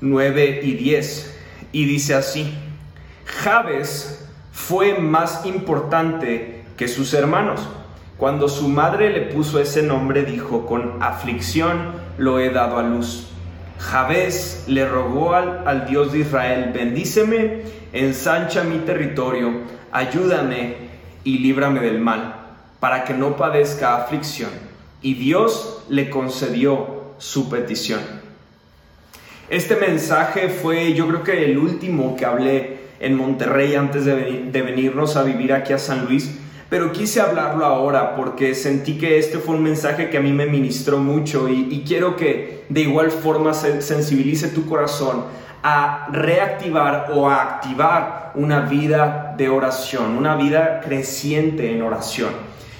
9 0.00 0.60
y 0.62 0.74
10. 0.74 1.29
Y 1.72 1.84
dice 1.84 2.14
así, 2.14 2.52
Jabes 3.24 4.28
fue 4.52 4.98
más 4.98 5.46
importante 5.46 6.64
que 6.76 6.88
sus 6.88 7.14
hermanos. 7.14 7.60
Cuando 8.16 8.48
su 8.48 8.68
madre 8.68 9.10
le 9.10 9.22
puso 9.22 9.60
ese 9.60 9.82
nombre, 9.82 10.24
dijo, 10.24 10.66
con 10.66 11.02
aflicción 11.02 11.92
lo 12.18 12.38
he 12.38 12.50
dado 12.50 12.78
a 12.78 12.82
luz. 12.82 13.28
Jabez 13.78 14.64
le 14.66 14.86
rogó 14.86 15.34
al, 15.34 15.66
al, 15.66 15.86
Dios 15.86 16.12
de 16.12 16.18
Israel, 16.18 16.70
bendíceme, 16.74 17.62
ensancha 17.94 18.62
mi 18.62 18.78
territorio, 18.80 19.62
ayúdame 19.90 20.76
y 21.24 21.38
líbrame 21.38 21.80
del 21.80 21.98
mal, 21.98 22.34
para 22.78 23.04
que 23.04 23.14
no 23.14 23.36
padezca 23.36 23.96
aflicción. 23.96 24.50
Y 25.00 25.14
Dios 25.14 25.82
le 25.88 26.10
concedió 26.10 27.14
su 27.16 27.48
petición. 27.48 28.19
Este 29.50 29.74
mensaje 29.74 30.48
fue 30.48 30.94
yo 30.94 31.08
creo 31.08 31.24
que 31.24 31.44
el 31.44 31.58
último 31.58 32.16
que 32.16 32.24
hablé 32.24 32.78
en 33.00 33.16
Monterrey 33.16 33.74
antes 33.74 34.04
de, 34.04 34.14
venir, 34.14 34.50
venirnos 34.52 35.16
a 35.16 35.24
vivir 35.24 35.52
aquí 35.52 35.72
a 35.72 35.78
San 35.78 36.06
Luis 36.06 36.30
pero 36.70 36.92
quise 36.92 37.20
hablarlo 37.20 37.66
ahora 37.66 38.14
porque 38.14 38.54
sentí 38.54 38.96
que 38.96 39.18
este 39.18 39.38
fue 39.38 39.56
un 39.56 39.64
mensaje 39.64 40.08
que 40.08 40.18
a 40.18 40.20
mí 40.20 40.30
me 40.30 40.46
ministró 40.46 40.98
mucho 40.98 41.48
y, 41.48 41.82
quiero 41.84 42.16
que 42.16 42.62
de 42.68 42.82
igual 42.82 43.10
forma 43.10 43.52
se 43.52 43.82
sensibilice 43.82 44.46
tu 44.46 44.66
corazón 44.66 45.24
a 45.64 46.06
reactivar 46.12 47.10
o 47.12 47.28
a 47.28 47.42
activar 47.42 48.30
una 48.36 48.60
vida 48.60 49.34
de 49.36 49.48
oración, 49.48 50.16
una 50.16 50.36
vida 50.36 50.80
creciente 50.80 51.72
en 51.72 51.82
oración. 51.82 52.30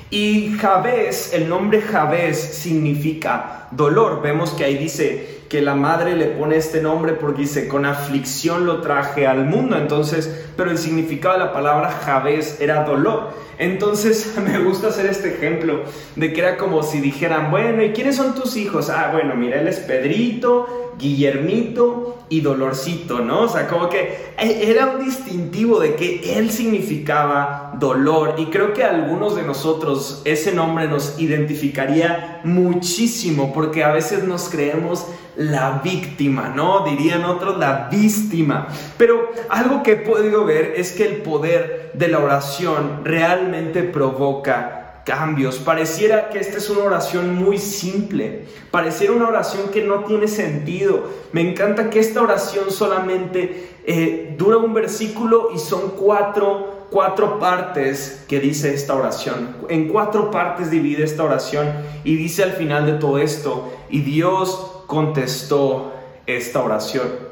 Y 0.09 0.53
Javés, 0.53 1.35
el 1.35 1.49
nombre 1.49 1.83
Javés 1.83 2.39
significa 2.39 3.67
dolor. 3.73 4.23
Vemos 4.23 4.51
que 4.51 4.65
ahí 4.65 4.79
dice 4.79 5.40
que 5.51 5.61
la 5.61 5.75
madre 5.75 6.15
le 6.15 6.27
pone 6.27 6.55
este 6.55 6.81
nombre 6.81 7.15
porque 7.15 7.43
dice, 7.43 7.67
con 7.67 7.85
aflicción 7.85 8.67
lo 8.67 8.81
traje 8.81 9.27
al 9.27 9.47
mundo. 9.47 9.77
Entonces, 9.77 10.49
pero 10.61 10.73
el 10.73 10.77
significado 10.77 11.39
de 11.39 11.47
la 11.47 11.55
palabra 11.55 11.91
Javés 11.91 12.61
era 12.61 12.85
dolor. 12.85 13.31
Entonces 13.57 14.35
me 14.45 14.59
gusta 14.59 14.89
hacer 14.89 15.07
este 15.07 15.33
ejemplo 15.33 15.85
de 16.17 16.35
que 16.35 16.41
era 16.43 16.59
como 16.59 16.83
si 16.83 17.01
dijeran, 17.01 17.51
bueno, 17.51 17.83
¿y 17.83 17.93
quiénes 17.93 18.17
son 18.17 18.35
tus 18.35 18.59
hijos? 18.59 18.91
Ah, 18.91 19.09
bueno, 19.11 19.35
mira, 19.37 19.59
él 19.59 19.69
es 19.69 19.79
Pedrito, 19.79 20.93
Guillermito 20.99 22.19
y 22.29 22.43
Dolorcito, 22.43 23.21
¿no? 23.21 23.45
O 23.45 23.49
sea, 23.49 23.69
como 23.69 23.89
que 23.89 24.35
e, 24.39 24.71
era 24.71 24.89
un 24.89 25.03
distintivo 25.03 25.81
de 25.81 25.95
que 25.95 26.37
él 26.39 26.51
significaba 26.51 27.73
dolor 27.79 28.35
y 28.37 28.47
creo 28.47 28.75
que 28.75 28.85
a 28.85 28.91
algunos 28.91 29.37
de 29.37 29.43
nosotros 29.45 30.21
ese 30.27 30.53
nombre 30.53 30.89
nos 30.89 31.19
identificaría 31.19 32.43
muchísimo 32.45 33.55
porque 33.55 33.83
a 33.83 33.93
veces 33.93 34.25
nos 34.25 34.51
creemos 34.51 35.07
la 35.37 35.81
víctima, 35.83 36.53
¿no? 36.55 36.85
Dirían 36.85 37.25
otros 37.25 37.59
la 37.59 37.89
víctima. 37.91 38.69
Pero 38.99 39.31
algo 39.49 39.83
que 39.83 39.97
podido 39.97 40.45
es 40.51 40.93
que 40.93 41.07
el 41.07 41.17
poder 41.23 41.93
de 41.95 42.09
la 42.09 42.19
oración 42.19 43.05
realmente 43.05 43.83
provoca 43.83 44.81
cambios. 45.05 45.59
Pareciera 45.59 46.29
que 46.29 46.39
esta 46.39 46.59
es 46.59 46.71
una 46.71 46.85
oración 46.85 47.35
muy 47.35 47.59
simple, 47.59 48.45
pareciera 48.71 49.13
una 49.13 49.29
oración 49.29 49.69
que 49.71 49.83
no 49.83 50.05
tiene 50.05 50.29
sentido. 50.29 51.05
Me 51.33 51.41
encanta 51.41 51.91
que 51.91 52.01
esta 52.01 52.23
oración 52.23 52.71
solamente 52.71 53.71
eh, 53.85 54.35
dura 54.37 54.59
un 54.59 54.75
versículo 54.75 55.51
y 55.55 55.59
son 55.59 55.93
cuatro, 55.99 56.87
cuatro 56.91 57.39
partes 57.39 58.25
que 58.29 58.41
dice 58.41 58.75
esta 58.75 58.95
oración. 58.95 59.57
En 59.69 59.89
cuatro 59.89 60.31
partes 60.31 60.71
divide 60.71 61.05
esta 61.05 61.25
oración 61.25 61.69
y 62.05 62.17
dice 62.17 62.43
al 62.43 62.53
final 62.53 62.87
de 62.87 62.93
todo 62.95 63.19
esto, 63.19 63.73
y 63.89 64.03
Dios 64.03 64.83
contestó 64.87 65.93
esta 66.27 66.63
oración. 66.63 67.30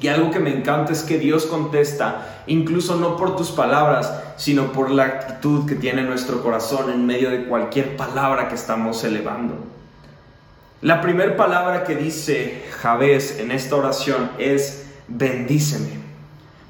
Y 0.00 0.08
algo 0.08 0.30
que 0.32 0.40
me 0.40 0.50
encanta 0.50 0.92
es 0.92 1.02
que 1.02 1.18
Dios 1.18 1.46
contesta, 1.46 2.42
incluso 2.46 2.96
no 2.96 3.16
por 3.16 3.36
tus 3.36 3.50
palabras, 3.50 4.12
sino 4.36 4.72
por 4.72 4.90
la 4.90 5.04
actitud 5.04 5.68
que 5.68 5.76
tiene 5.76 6.02
nuestro 6.02 6.42
corazón 6.42 6.90
en 6.90 7.06
medio 7.06 7.30
de 7.30 7.44
cualquier 7.44 7.96
palabra 7.96 8.48
que 8.48 8.56
estamos 8.56 9.04
elevando. 9.04 9.54
La 10.82 11.00
primera 11.00 11.36
palabra 11.36 11.84
que 11.84 11.94
dice 11.94 12.64
Javés 12.80 13.38
en 13.38 13.52
esta 13.52 13.76
oración 13.76 14.32
es 14.38 14.86
bendíceme, 15.06 15.98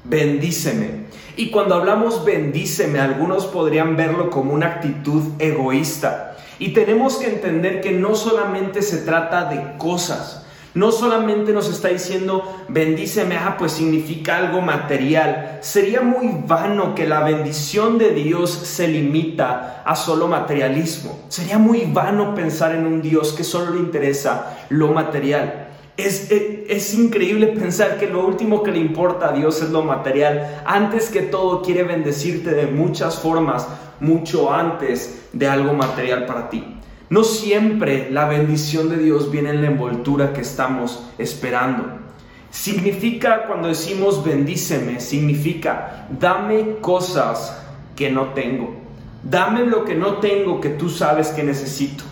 bendíceme. 0.03 1.05
Y 1.35 1.49
cuando 1.49 1.75
hablamos 1.75 2.23
bendíceme, 2.23 2.99
algunos 2.99 3.45
podrían 3.45 3.97
verlo 3.97 4.29
como 4.29 4.53
una 4.53 4.67
actitud 4.67 5.23
egoísta. 5.39 6.37
Y 6.59 6.69
tenemos 6.73 7.17
que 7.17 7.27
entender 7.27 7.81
que 7.81 7.91
no 7.91 8.15
solamente 8.15 8.81
se 8.83 8.99
trata 8.99 9.45
de 9.45 9.77
cosas, 9.77 10.44
no 10.75 10.91
solamente 10.91 11.53
nos 11.53 11.69
está 11.69 11.87
diciendo 11.87 12.65
bendíceme, 12.67 13.37
ah, 13.37 13.55
pues 13.57 13.71
significa 13.71 14.37
algo 14.37 14.61
material. 14.61 15.59
Sería 15.61 16.01
muy 16.01 16.29
vano 16.45 16.93
que 16.93 17.07
la 17.07 17.23
bendición 17.23 17.97
de 17.97 18.11
Dios 18.11 18.51
se 18.51 18.87
limita 18.87 19.81
a 19.85 19.95
solo 19.95 20.27
materialismo. 20.27 21.17
Sería 21.29 21.57
muy 21.57 21.89
vano 21.91 22.35
pensar 22.35 22.75
en 22.75 22.85
un 22.85 23.01
Dios 23.01 23.31
que 23.33 23.45
solo 23.45 23.73
le 23.73 23.79
interesa 23.79 24.57
lo 24.69 24.89
material. 24.89 25.69
Es, 25.95 26.29
es, 26.29 26.43
es, 26.67 26.93
increíble 26.93 27.47
pensar 27.47 27.97
que 27.97 28.07
lo 28.07 28.27
último 28.27 28.61
que 28.61 28.71
le 28.71 28.79
importa 28.79 29.29
a 29.29 29.31
Dios 29.31 29.61
es 29.61 29.69
lo 29.69 29.81
material. 29.81 30.61
Antes 30.65 31.09
que 31.09 31.21
todo 31.21 31.61
quiere 31.61 31.83
bendecirte 31.83 32.51
de 32.51 32.67
muchas 32.67 33.17
formas, 33.17 33.65
mucho 34.01 34.53
antes 34.53 35.29
de 35.31 35.47
algo 35.47 35.73
material 35.73 36.25
para 36.25 36.49
ti. 36.49 36.74
No 37.09 37.23
siempre 37.23 38.09
la 38.09 38.27
bendición 38.27 38.89
de 38.89 38.97
Dios 38.97 39.29
viene 39.29 39.51
en 39.51 39.61
la 39.61 39.67
envoltura 39.67 40.33
que 40.33 40.41
estamos 40.41 41.03
esperando. 41.19 41.99
Significa 42.49 43.43
cuando 43.45 43.67
decimos 43.67 44.23
bendíceme, 44.25 44.99
significa 44.99 46.07
dame 46.09 46.77
cosas 46.81 47.61
que 47.95 48.09
no 48.09 48.29
tengo. 48.29 48.75
Dame 49.21 49.65
lo 49.65 49.85
que 49.85 49.95
no 49.95 50.17
tengo 50.17 50.59
que 50.59 50.69
tú 50.69 50.89
sabes 50.89 51.29
que 51.29 51.43
necesito. 51.43 52.03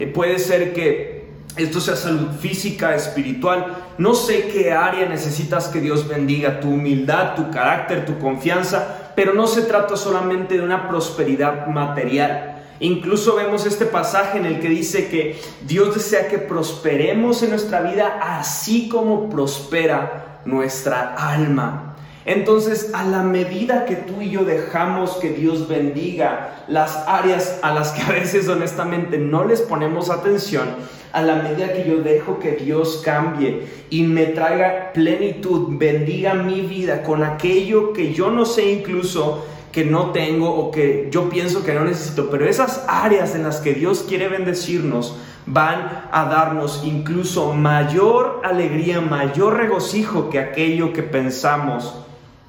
Eh, 0.00 0.06
puede 0.06 0.38
ser 0.38 0.72
que 0.72 1.28
esto 1.56 1.80
sea 1.80 1.96
salud 1.96 2.28
física, 2.40 2.94
espiritual. 2.94 3.76
No 3.98 4.14
sé 4.14 4.48
qué 4.48 4.72
área 4.72 5.08
necesitas 5.08 5.68
que 5.68 5.80
Dios 5.80 6.08
bendiga, 6.08 6.60
tu 6.60 6.70
humildad, 6.70 7.34
tu 7.34 7.50
carácter, 7.50 8.04
tu 8.04 8.18
confianza, 8.18 9.12
pero 9.14 9.34
no 9.34 9.46
se 9.46 9.62
trata 9.62 9.96
solamente 9.96 10.56
de 10.56 10.62
una 10.62 10.88
prosperidad 10.88 11.66
material 11.68 12.57
Incluso 12.80 13.34
vemos 13.34 13.66
este 13.66 13.86
pasaje 13.86 14.38
en 14.38 14.46
el 14.46 14.60
que 14.60 14.68
dice 14.68 15.08
que 15.08 15.40
Dios 15.66 15.94
desea 15.94 16.28
que 16.28 16.38
prosperemos 16.38 17.42
en 17.42 17.50
nuestra 17.50 17.80
vida 17.80 18.18
así 18.22 18.88
como 18.88 19.28
prospera 19.28 20.40
nuestra 20.44 21.14
alma. 21.14 21.96
Entonces, 22.24 22.90
a 22.92 23.04
la 23.04 23.22
medida 23.22 23.86
que 23.86 23.96
tú 23.96 24.20
y 24.20 24.30
yo 24.30 24.44
dejamos 24.44 25.12
que 25.16 25.30
Dios 25.30 25.66
bendiga 25.66 26.64
las 26.68 26.94
áreas 27.08 27.58
a 27.62 27.72
las 27.72 27.92
que 27.92 28.02
a 28.02 28.10
veces 28.10 28.48
honestamente 28.48 29.16
no 29.16 29.44
les 29.44 29.62
ponemos 29.62 30.10
atención, 30.10 30.68
a 31.12 31.22
la 31.22 31.36
medida 31.36 31.72
que 31.72 31.88
yo 31.88 32.02
dejo 32.02 32.38
que 32.38 32.52
Dios 32.52 33.00
cambie 33.02 33.66
y 33.88 34.02
me 34.02 34.26
traiga 34.26 34.92
plenitud, 34.92 35.78
bendiga 35.78 36.34
mi 36.34 36.60
vida 36.60 37.02
con 37.02 37.22
aquello 37.22 37.94
que 37.94 38.12
yo 38.12 38.30
no 38.30 38.44
sé 38.44 38.72
incluso 38.72 39.46
que 39.78 39.84
no 39.84 40.10
tengo 40.10 40.50
o 40.52 40.72
que 40.72 41.06
yo 41.12 41.30
pienso 41.30 41.62
que 41.62 41.72
no 41.72 41.84
necesito, 41.84 42.30
pero 42.30 42.48
esas 42.48 42.84
áreas 42.88 43.36
en 43.36 43.44
las 43.44 43.58
que 43.58 43.74
Dios 43.74 44.04
quiere 44.08 44.26
bendecirnos 44.26 45.14
van 45.46 46.08
a 46.10 46.24
darnos 46.24 46.82
incluso 46.84 47.52
mayor 47.52 48.40
alegría, 48.42 49.00
mayor 49.00 49.56
regocijo 49.56 50.30
que 50.30 50.40
aquello 50.40 50.92
que 50.92 51.04
pensamos 51.04 51.94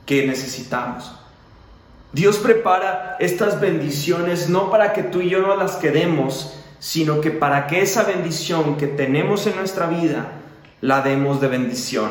que 0.07 0.25
necesitamos. 0.25 1.13
Dios 2.13 2.38
prepara 2.38 3.15
estas 3.19 3.62
bendiciones 3.62 4.50
no 4.50 4.71
para 4.71 4.91
que 4.93 5.03
tú 5.03 5.21
y 5.21 5.29
yo 5.29 5.43
no 5.43 5.55
las 5.55 5.75
quedemos, 5.75 6.55
sino 6.79 7.21
que 7.21 7.29
para 7.29 7.67
que 7.67 7.83
esa 7.83 8.01
bendición 8.05 8.75
que 8.75 8.88
tenemos 8.88 9.45
en 9.45 9.55
nuestra 9.55 9.86
vida 9.86 10.31
la 10.81 11.01
demos 11.01 11.39
de 11.41 11.48
bendición 11.48 12.09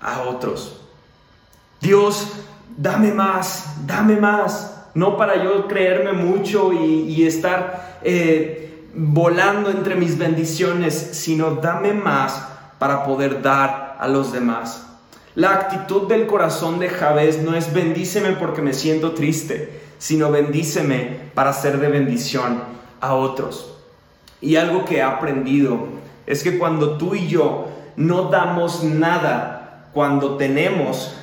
a 0.00 0.22
otros. 0.22 0.80
Dios 1.82 2.26
dame 2.76 3.12
más, 3.12 3.86
dame 3.86 4.16
más. 4.16 4.72
No 4.94 5.16
para 5.16 5.42
yo 5.42 5.68
creerme 5.68 6.12
mucho 6.12 6.72
y, 6.72 7.26
estar 7.26 7.98
eh, 8.02 8.86
volando 8.94 9.70
entre 9.70 9.94
mis 9.94 10.16
bendiciones, 10.16 10.94
sino 11.12 11.56
dame 11.56 11.92
más 11.92 12.48
para 12.78 13.04
poder 13.04 13.42
dar 13.42 13.96
a 14.00 14.08
los 14.08 14.32
demás. 14.32 14.86
La 15.34 15.52
actitud 15.52 16.08
del 16.08 16.26
corazón 16.26 16.78
de 16.78 16.88
Javés 16.88 17.42
no 17.42 17.54
es 17.54 17.74
bendíceme 17.74 18.32
porque 18.32 18.62
me 18.62 18.72
siento 18.72 19.12
triste, 19.12 19.82
sino 19.98 20.30
bendíceme 20.30 21.30
para 21.34 21.52
ser 21.52 21.78
de 21.78 21.88
bendición 21.88 22.62
a 23.02 23.14
otros. 23.14 23.74
Y 24.40 24.56
algo 24.56 24.86
que 24.86 24.96
he 24.96 25.02
aprendido 25.02 25.88
es 26.26 26.42
que 26.42 26.58
cuando 26.58 26.96
tú 26.96 27.14
y 27.14 27.26
yo 27.26 27.68
no 27.96 28.30
damos 28.30 28.82
nada, 28.82 29.90
cuando 29.92 30.36
tenemos, 30.36 31.16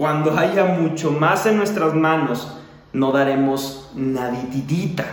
cuando 0.00 0.34
haya 0.34 0.64
mucho 0.64 1.10
más 1.10 1.44
en 1.44 1.58
nuestras 1.58 1.92
manos, 1.92 2.56
no 2.94 3.12
daremos 3.12 3.90
nadititita. 3.94 5.04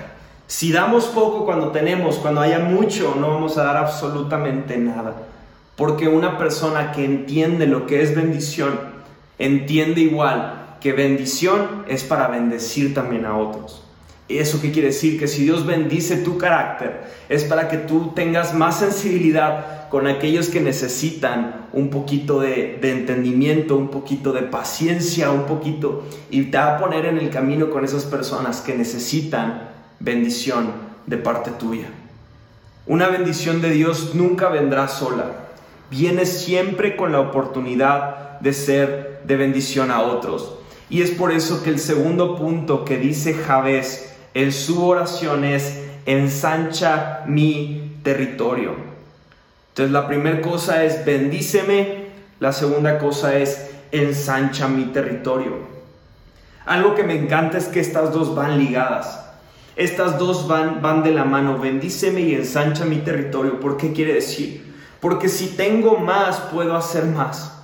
Si 0.47 0.71
damos 0.71 1.07
poco 1.07 1.43
cuando 1.43 1.71
tenemos, 1.71 2.15
cuando 2.15 2.39
haya 2.39 2.59
mucho, 2.59 3.13
no 3.19 3.31
vamos 3.31 3.57
a 3.57 3.65
dar 3.65 3.75
absolutamente 3.75 4.77
nada. 4.77 5.13
Porque 5.75 6.07
una 6.07 6.37
persona 6.37 6.93
que 6.93 7.03
entiende 7.03 7.67
lo 7.67 7.85
que 7.85 8.01
es 8.01 8.15
bendición, 8.15 8.79
entiende 9.37 9.99
igual 9.99 10.77
que 10.79 10.93
bendición 10.93 11.83
es 11.89 12.05
para 12.05 12.29
bendecir 12.29 12.93
también 12.93 13.25
a 13.25 13.35
otros. 13.35 13.83
¿Eso 14.29 14.59
qué 14.61 14.71
quiere 14.71 14.89
decir? 14.89 15.17
Que 15.17 15.27
si 15.27 15.43
Dios 15.43 15.65
bendice 15.65 16.17
tu 16.17 16.37
carácter, 16.37 17.03
es 17.29 17.45
para 17.45 17.69
que 17.69 17.77
tú 17.77 18.11
tengas 18.13 18.53
más 18.53 18.79
sensibilidad 18.79 19.87
con 19.89 20.05
aquellos 20.05 20.49
que 20.49 20.59
necesitan 20.59 21.67
un 21.71 21.89
poquito 21.89 22.41
de, 22.41 22.77
entendimiento, 22.81 23.77
un 23.77 23.87
poquito 23.87 24.33
de 24.33 24.41
paciencia, 24.41 25.31
un 25.31 25.45
poquito, 25.45 26.03
y 26.29 26.43
te 26.43 26.57
va 26.57 26.75
a 26.75 26.77
poner 26.77 27.05
en 27.05 27.17
el 27.17 27.29
camino 27.29 27.69
con 27.69 27.85
esas 27.85 28.03
personas 28.03 28.59
que 28.59 28.75
necesitan 28.75 29.69
bendición 29.99 30.71
de 31.05 31.17
parte 31.17 31.51
tuya. 31.51 31.87
Una 32.85 33.07
bendición 33.07 33.61
de 33.61 33.69
Dios 33.69 34.13
nunca 34.13 34.49
vendrá 34.49 34.89
sola, 34.89 35.31
viene 35.89 36.25
siempre 36.25 36.97
con 36.97 37.13
la 37.13 37.21
oportunidad 37.21 38.41
de 38.41 38.51
ser 38.51 39.21
de 39.25 39.37
bendición 39.37 39.89
a 39.89 40.01
otros. 40.01 40.55
Y 40.89 41.01
es 41.01 41.11
por 41.11 41.31
eso 41.31 41.63
que 41.63 41.69
el 41.69 41.79
segundo 41.79 42.35
punto 42.35 42.85
que 42.85 42.97
dice 42.97 43.33
Javés 43.33 44.16
en 44.37 44.51
su 44.51 44.85
oración 44.85 45.43
es, 45.43 45.79
ensancha 46.05 47.23
mi 47.25 47.97
territorio. 48.03 48.75
Entonces 49.69 49.91
la 49.91 50.07
primera 50.07 50.41
cosa 50.41 50.83
es, 50.83 51.03
bendíceme, 51.03 52.05
la 52.39 52.53
segunda 52.53 52.99
cosa 52.99 53.35
es, 53.35 53.71
ensancha 53.91 54.67
mi 54.67 54.85
territorio. 54.85 55.53
Algo 56.67 56.93
que 56.93 57.01
me 57.01 57.15
encanta 57.15 57.57
es 57.57 57.65
que 57.65 57.79
estas 57.79 58.13
dos 58.13 58.35
van 58.35 58.59
ligadas. 58.59 59.25
Estas 59.75 60.19
dos 60.19 60.47
van, 60.47 60.83
van 60.83 61.01
de 61.01 61.13
la 61.13 61.25
mano. 61.25 61.57
Bendíceme 61.57 62.21
y 62.21 62.35
ensancha 62.35 62.85
mi 62.85 62.97
territorio. 62.97 63.59
¿Por 63.59 63.75
qué 63.75 63.91
quiere 63.91 64.13
decir? 64.13 64.71
Porque 64.99 65.29
si 65.29 65.47
tengo 65.47 65.97
más, 65.97 66.41
puedo 66.53 66.75
hacer 66.75 67.05
más. 67.05 67.56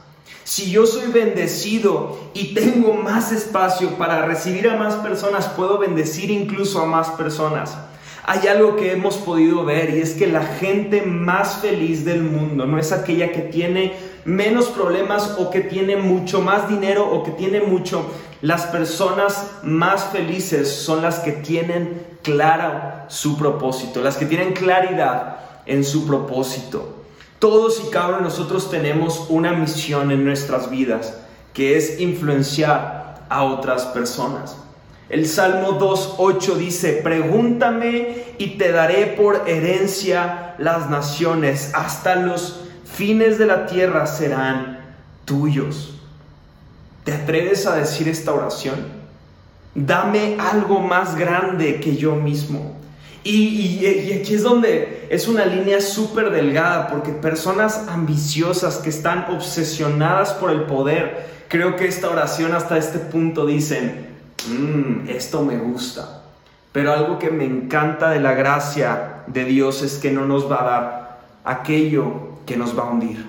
Si 0.43 0.69
yo 0.71 0.85
soy 0.85 1.11
bendecido 1.11 2.19
y 2.33 2.53
tengo 2.53 2.93
más 2.93 3.31
espacio 3.31 3.97
para 3.97 4.25
recibir 4.25 4.69
a 4.69 4.77
más 4.77 4.95
personas, 4.95 5.47
puedo 5.47 5.77
bendecir 5.77 6.31
incluso 6.31 6.81
a 6.81 6.85
más 6.85 7.09
personas. 7.11 7.77
Hay 8.25 8.47
algo 8.47 8.77
que 8.77 8.93
hemos 8.93 9.17
podido 9.17 9.65
ver 9.65 9.89
y 9.89 9.99
es 9.99 10.13
que 10.13 10.27
la 10.27 10.45
gente 10.45 11.01
más 11.01 11.57
feliz 11.57 12.05
del 12.05 12.23
mundo 12.23 12.65
no 12.65 12.79
es 12.79 12.93
aquella 12.93 13.33
que 13.33 13.41
tiene 13.41 13.95
menos 14.23 14.67
problemas 14.67 15.35
o 15.37 15.49
que 15.49 15.59
tiene 15.59 15.97
mucho 15.97 16.41
más 16.41 16.69
dinero 16.69 17.05
o 17.09 17.23
que 17.23 17.31
tiene 17.31 17.59
mucho. 17.59 18.05
Las 18.41 18.65
personas 18.67 19.51
más 19.63 20.05
felices 20.05 20.69
son 20.69 21.01
las 21.01 21.19
que 21.19 21.33
tienen 21.33 22.01
clara 22.21 23.07
su 23.09 23.37
propósito, 23.37 24.01
las 24.01 24.15
que 24.15 24.25
tienen 24.25 24.53
claridad 24.53 25.37
en 25.65 25.83
su 25.83 26.07
propósito. 26.07 27.02
Todos 27.43 27.83
y 27.85 27.89
cada 27.89 28.07
uno 28.07 28.17
de 28.19 28.23
nosotros 28.23 28.71
tenemos 28.71 29.25
una 29.27 29.51
misión 29.51 30.11
en 30.11 30.23
nuestras 30.23 30.69
vidas, 30.69 31.17
que 31.53 31.75
es 31.75 31.99
influenciar 31.99 33.25
a 33.27 33.43
otras 33.43 33.83
personas. 33.87 34.55
El 35.09 35.27
Salmo 35.27 35.77
2.8 35.77 36.55
dice, 36.55 37.01
pregúntame 37.03 38.35
y 38.37 38.51
te 38.51 38.71
daré 38.71 39.07
por 39.07 39.43
herencia 39.45 40.55
las 40.57 40.89
naciones, 40.89 41.71
hasta 41.73 42.15
los 42.15 42.61
fines 42.85 43.37
de 43.37 43.47
la 43.47 43.65
tierra 43.65 44.07
serán 44.07 44.95
tuyos. 45.25 45.99
¿Te 47.03 47.11
atreves 47.11 47.67
a 47.67 47.75
decir 47.75 48.07
esta 48.07 48.31
oración? 48.31 48.85
Dame 49.75 50.37
algo 50.39 50.79
más 50.79 51.17
grande 51.17 51.81
que 51.81 51.97
yo 51.97 52.15
mismo. 52.15 52.82
Y, 53.23 53.85
aquí 54.19 54.33
es 54.33 54.43
donde 54.43 55.07
es 55.09 55.27
una 55.27 55.45
línea 55.45 55.79
súper 55.79 56.29
delgada, 56.31 56.87
porque 56.87 57.11
personas 57.11 57.87
ambiciosas 57.87 58.77
que 58.77 58.89
están 58.89 59.27
obsesionadas 59.31 60.33
por 60.33 60.51
el 60.51 60.63
poder, 60.63 61.27
creo 61.47 61.75
que 61.75 61.87
esta 61.87 62.09
oración 62.09 62.53
hasta 62.53 62.77
este 62.77 62.99
punto 62.99 63.45
dicen, 63.45 64.07
mm, 64.47 65.09
esto 65.09 65.43
me 65.43 65.57
gusta. 65.57 66.23
Pero 66.73 66.91
algo 66.91 67.19
que 67.19 67.29
me 67.29 67.45
encanta 67.45 68.09
de 68.09 68.19
la 68.19 68.33
gracia 68.33 69.23
de 69.27 69.45
Dios 69.45 69.83
es 69.83 69.99
que 69.99 70.11
no 70.11 70.25
nos 70.25 70.51
va 70.51 70.61
a 70.61 70.63
dar 70.63 71.19
aquello 71.45 72.39
que 72.45 72.57
nos 72.57 72.77
va 72.77 72.83
a 72.83 72.89
hundir. 72.89 73.25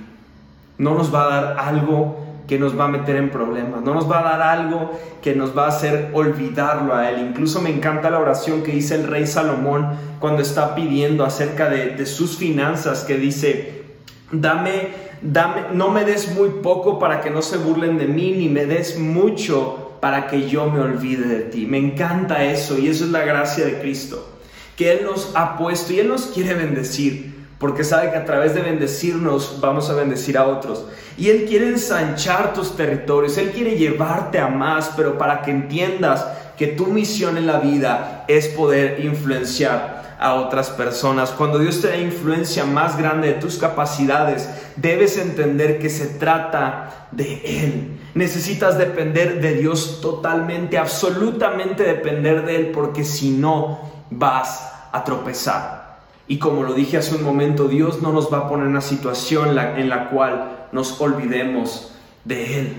No 0.79 0.95
nos 0.95 1.15
va 1.15 1.25
a 1.25 1.41
dar 1.41 1.59
algo 1.59 2.24
que 2.47 2.59
nos 2.59 2.79
va 2.79 2.85
a 2.85 2.89
meter 2.89 3.17
en 3.17 3.31
problemas. 3.31 3.83
No 3.83 3.95
nos 3.95 4.11
va 4.11 4.21
a 4.21 4.37
dar 4.37 4.43
algo 4.43 4.93
que 5.23 5.35
nos 5.35 5.57
va 5.57 5.67
a 5.67 5.69
hacer 5.69 6.11
olvidarlo 6.13 6.95
a 6.95 7.09
Él. 7.11 7.27
Incluso 7.29 7.61
me 7.61 7.71
encanta 7.71 8.11
la 8.11 8.19
oración 8.19 8.63
que 8.63 8.73
dice 8.73 8.95
el 8.97 9.07
rey 9.07 9.27
Salomón 9.27 9.89
cuando 10.21 10.43
está 10.43 10.75
pidiendo 10.75 11.25
acerca 11.25 11.69
de, 11.71 12.05
sus 12.07 12.37
finanzas, 12.37 13.05
que 13.05 13.17
dice, 13.17 13.85
dame, 14.31 14.89
dame, 15.23 15.63
no 15.73 15.91
me 15.91 16.05
des 16.05 16.35
muy 16.35 16.51
poco 16.63 16.99
para 16.99 17.21
que 17.21 17.31
no 17.31 17.41
se 17.41 17.57
burlen 17.57 17.99
de 17.99 18.07
mí, 18.07 18.33
ni 18.33 18.49
me 18.49 18.67
des 18.67 18.99
mucho 18.99 19.97
para 20.01 20.27
que 20.27 20.49
yo 20.49 20.71
me 20.71 20.81
olvide 20.81 21.27
de 21.27 21.41
ti. 21.45 21.67
Me 21.67 21.79
encanta 21.79 22.45
eso 22.45 22.79
y 22.79 22.89
eso 22.89 23.05
es 23.05 23.11
la 23.11 23.25
gracia 23.25 23.65
de 23.65 23.81
Cristo, 23.81 24.29
que 24.77 24.93
Él 24.93 25.01
nos 25.05 25.33
ha 25.35 25.57
puesto 25.57 25.95
y 25.95 26.01
Él 26.01 26.09
nos 26.09 26.27
quiere 26.27 26.55
bendecir 26.55 27.34
porque 27.59 27.85
sabe 27.85 28.11
que 28.11 28.17
a 28.17 28.25
través 28.25 28.55
de 28.55 28.63
bendecirnos 28.63 29.59
vamos 29.61 29.89
a 29.91 29.95
bendecir 29.95 30.37
a 30.37 30.47
otros. 30.47 30.87
Y 31.17 31.31
Él 31.31 31.47
quiere 31.49 31.69
ensanchar 31.69 32.53
tus 32.53 32.77
territorios, 32.77 33.39
Él 33.39 33.53
quiere 33.53 33.77
llevarte 33.77 34.39
a 34.39 34.49
más, 34.49 34.93
pero 34.97 35.17
para 35.17 35.43
que 35.43 35.51
entiendas 35.51 36.27
que 36.57 36.69
tu 36.69 36.87
misión 36.87 37.37
en 37.37 37.47
la 37.47 37.59
vida 37.59 38.25
es 38.29 38.49
poder 38.49 39.05
influenciar 39.05 40.17
a 40.19 40.35
otras 40.35 40.71
personas. 40.71 41.31
Cuando 41.31 41.59
Dios 41.59 41.81
te 41.81 41.89
da 41.89 41.97
influencia 41.97 42.65
más 42.65 42.97
grande 42.97 43.29
de 43.29 43.35
tus 43.35 43.57
capacidades, 43.57 44.49
debes 44.77 45.19
entender 45.19 45.79
que 45.79 45.91
se 45.91 46.07
trata 46.07 47.09
de 47.11 47.43
Él. 47.45 48.01
Necesitas 48.15 48.79
depender 48.79 49.41
de 49.41 49.55
Dios 49.55 50.01
totalmente, 50.01 50.79
absolutamente 50.79 51.83
depender 51.83 52.45
de 52.45 52.57
Él, 52.57 52.71
porque 52.73 53.05
si 53.05 53.31
no, 53.31 53.81
vas 54.11 54.73
a 54.93 55.03
tropezar. 55.05 55.84
Y 56.27 56.39
como 56.39 56.63
lo 56.63 56.75
dije 56.75 56.97
hace 56.97 57.15
un 57.15 57.23
momento, 57.23 57.69
Dios 57.69 58.01
no 58.01 58.13
nos 58.13 58.33
va 58.33 58.39
a 58.39 58.49
poner 58.49 58.65
en 58.67 58.71
una 58.71 58.81
situación 58.81 59.59
en 59.59 59.89
la 59.89 60.09
cual 60.09 60.69
nos 60.73 61.01
olvidemos 61.01 61.93
de 62.25 62.61
Él. 62.61 62.75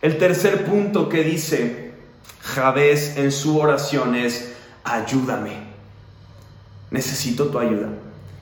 El 0.00 0.18
tercer 0.18 0.64
punto 0.64 1.08
que 1.08 1.22
dice 1.22 1.92
Javés 2.40 3.16
en 3.16 3.30
su 3.30 3.58
oración 3.58 4.16
es, 4.16 4.54
ayúdame. 4.82 5.52
Necesito 6.90 7.46
tu 7.46 7.58
ayuda. 7.58 7.88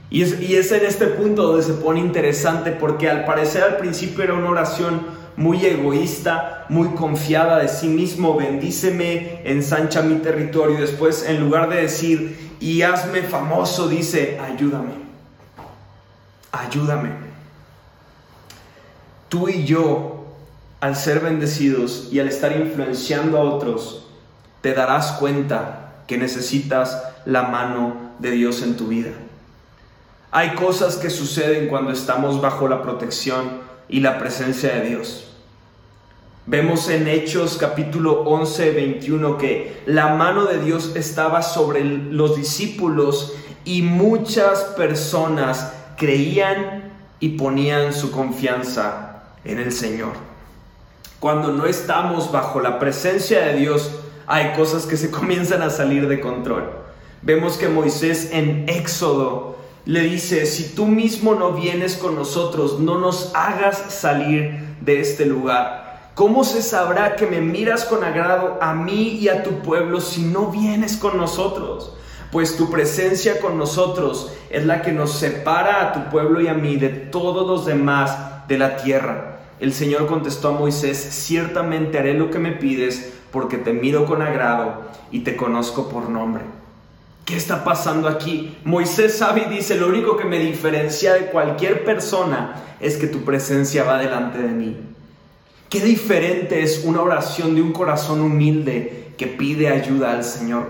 Y 0.08 0.22
es, 0.22 0.40
y 0.40 0.56
es 0.56 0.72
en 0.72 0.84
este 0.84 1.06
punto 1.06 1.46
donde 1.46 1.62
se 1.62 1.74
pone 1.74 2.00
interesante 2.00 2.72
porque 2.72 3.08
al 3.08 3.24
parecer 3.26 3.62
al 3.62 3.76
principio 3.76 4.24
era 4.24 4.34
una 4.34 4.48
oración 4.48 5.02
muy 5.40 5.64
egoísta, 5.64 6.66
muy 6.68 6.88
confiada 6.88 7.60
de 7.60 7.68
sí 7.68 7.88
mismo, 7.88 8.36
bendíceme, 8.36 9.40
ensancha 9.44 10.02
mi 10.02 10.16
territorio. 10.16 10.78
Después, 10.78 11.24
en 11.26 11.40
lugar 11.40 11.70
de 11.70 11.76
decir, 11.80 12.56
y 12.60 12.82
hazme 12.82 13.22
famoso, 13.22 13.88
dice, 13.88 14.38
ayúdame, 14.38 14.92
ayúdame. 16.52 17.12
Tú 19.30 19.48
y 19.48 19.64
yo, 19.64 20.26
al 20.78 20.94
ser 20.94 21.20
bendecidos 21.20 22.10
y 22.12 22.20
al 22.20 22.28
estar 22.28 22.54
influenciando 22.54 23.38
a 23.38 23.44
otros, 23.44 24.08
te 24.60 24.74
darás 24.74 25.12
cuenta 25.12 26.02
que 26.06 26.18
necesitas 26.18 27.02
la 27.24 27.44
mano 27.44 28.12
de 28.18 28.32
Dios 28.32 28.60
en 28.60 28.76
tu 28.76 28.88
vida. 28.88 29.12
Hay 30.32 30.50
cosas 30.50 30.98
que 30.98 31.08
suceden 31.08 31.68
cuando 31.68 31.92
estamos 31.92 32.42
bajo 32.42 32.68
la 32.68 32.82
protección 32.82 33.62
y 33.88 34.00
la 34.00 34.18
presencia 34.18 34.74
de 34.74 34.86
Dios. 34.86 35.28
Vemos 36.50 36.88
en 36.88 37.06
Hechos 37.06 37.58
capítulo 37.60 38.22
11, 38.22 38.72
21 38.72 39.38
que 39.38 39.82
la 39.86 40.16
mano 40.16 40.46
de 40.46 40.58
Dios 40.58 40.96
estaba 40.96 41.42
sobre 41.42 41.84
los 41.84 42.34
discípulos 42.34 43.36
y 43.64 43.82
muchas 43.82 44.64
personas 44.76 45.72
creían 45.96 46.90
y 47.20 47.36
ponían 47.38 47.92
su 47.92 48.10
confianza 48.10 49.22
en 49.44 49.60
el 49.60 49.70
Señor. 49.70 50.14
Cuando 51.20 51.52
no 51.52 51.66
estamos 51.66 52.32
bajo 52.32 52.58
la 52.58 52.80
presencia 52.80 53.42
de 53.42 53.54
Dios, 53.54 53.88
hay 54.26 54.52
cosas 54.56 54.86
que 54.86 54.96
se 54.96 55.10
comienzan 55.12 55.62
a 55.62 55.70
salir 55.70 56.08
de 56.08 56.18
control. 56.18 56.68
Vemos 57.22 57.58
que 57.58 57.68
Moisés 57.68 58.30
en 58.32 58.68
Éxodo 58.68 59.56
le 59.86 60.00
dice, 60.00 60.46
si 60.46 60.74
tú 60.74 60.86
mismo 60.86 61.36
no 61.36 61.52
vienes 61.52 61.94
con 61.94 62.16
nosotros, 62.16 62.80
no 62.80 62.98
nos 62.98 63.30
hagas 63.36 63.84
salir 63.90 64.58
de 64.80 65.00
este 65.00 65.26
lugar. 65.26 65.89
¿Cómo 66.20 66.44
se 66.44 66.60
sabrá 66.60 67.16
que 67.16 67.26
me 67.26 67.40
miras 67.40 67.86
con 67.86 68.04
agrado 68.04 68.58
a 68.60 68.74
mí 68.74 69.16
y 69.18 69.30
a 69.30 69.42
tu 69.42 69.62
pueblo 69.62 70.02
si 70.02 70.20
no 70.20 70.48
vienes 70.48 70.98
con 70.98 71.16
nosotros? 71.16 71.94
Pues 72.30 72.58
tu 72.58 72.70
presencia 72.70 73.40
con 73.40 73.56
nosotros 73.56 74.30
es 74.50 74.66
la 74.66 74.82
que 74.82 74.92
nos 74.92 75.14
separa 75.14 75.80
a 75.80 75.92
tu 75.94 76.10
pueblo 76.10 76.42
y 76.42 76.48
a 76.48 76.52
mí 76.52 76.76
de 76.76 76.90
todos 76.90 77.46
los 77.46 77.64
demás 77.64 78.46
de 78.48 78.58
la 78.58 78.76
tierra. 78.76 79.38
El 79.60 79.72
Señor 79.72 80.06
contestó 80.08 80.48
a 80.48 80.58
Moisés, 80.58 80.98
ciertamente 80.98 81.98
haré 81.98 82.12
lo 82.12 82.30
que 82.30 82.38
me 82.38 82.52
pides 82.52 83.14
porque 83.32 83.56
te 83.56 83.72
miro 83.72 84.04
con 84.04 84.20
agrado 84.20 84.74
y 85.10 85.20
te 85.20 85.36
conozco 85.36 85.88
por 85.88 86.10
nombre. 86.10 86.42
¿Qué 87.24 87.34
está 87.34 87.64
pasando 87.64 88.08
aquí? 88.08 88.58
Moisés 88.64 89.16
sabe 89.16 89.46
y 89.46 89.54
dice, 89.54 89.76
lo 89.76 89.88
único 89.88 90.18
que 90.18 90.26
me 90.26 90.38
diferencia 90.38 91.14
de 91.14 91.30
cualquier 91.30 91.82
persona 91.82 92.56
es 92.78 92.98
que 92.98 93.06
tu 93.06 93.20
presencia 93.24 93.84
va 93.84 93.96
delante 93.96 94.36
de 94.36 94.48
mí. 94.48 94.90
Qué 95.70 95.78
diferente 95.78 96.64
es 96.64 96.82
una 96.84 97.00
oración 97.00 97.54
de 97.54 97.62
un 97.62 97.70
corazón 97.70 98.20
humilde 98.20 99.12
que 99.16 99.28
pide 99.28 99.68
ayuda 99.68 100.10
al 100.10 100.24
Señor. 100.24 100.64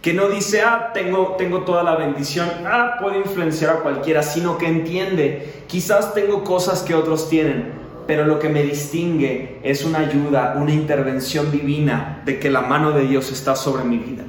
Que 0.00 0.14
no 0.14 0.30
dice, 0.30 0.62
ah, 0.62 0.92
tengo, 0.94 1.34
tengo 1.36 1.60
toda 1.64 1.82
la 1.82 1.94
bendición, 1.96 2.48
ah, 2.64 2.94
puedo 2.98 3.18
influenciar 3.18 3.70
a 3.70 3.80
cualquiera, 3.80 4.22
sino 4.22 4.56
que 4.56 4.66
entiende, 4.66 5.64
quizás 5.66 6.14
tengo 6.14 6.42
cosas 6.42 6.80
que 6.80 6.94
otros 6.94 7.28
tienen, 7.28 7.66
pero 8.06 8.24
lo 8.24 8.38
que 8.38 8.48
me 8.48 8.62
distingue 8.62 9.58
es 9.62 9.84
una 9.84 9.98
ayuda, 9.98 10.56
una 10.58 10.72
intervención 10.72 11.52
divina 11.52 12.22
de 12.24 12.38
que 12.38 12.48
la 12.48 12.62
mano 12.62 12.92
de 12.92 13.06
Dios 13.06 13.30
está 13.30 13.56
sobre 13.56 13.84
mi 13.84 13.98
vida. 13.98 14.24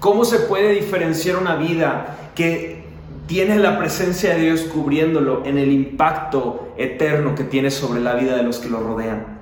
¿Cómo 0.00 0.24
se 0.24 0.40
puede 0.40 0.72
diferenciar 0.72 1.36
una 1.36 1.54
vida 1.54 2.30
que 2.34 2.82
tiene 3.28 3.60
la 3.60 3.78
presencia 3.78 4.34
de 4.34 4.42
Dios 4.42 4.62
cubriéndolo 4.62 5.46
en 5.46 5.58
el 5.58 5.70
impacto 5.70 6.74
eterno 6.76 7.36
que 7.36 7.44
tiene 7.44 7.70
sobre 7.70 8.00
la 8.00 8.14
vida 8.14 8.34
de 8.34 8.42
los 8.42 8.58
que 8.58 8.68
lo 8.68 8.80
rodean? 8.80 9.33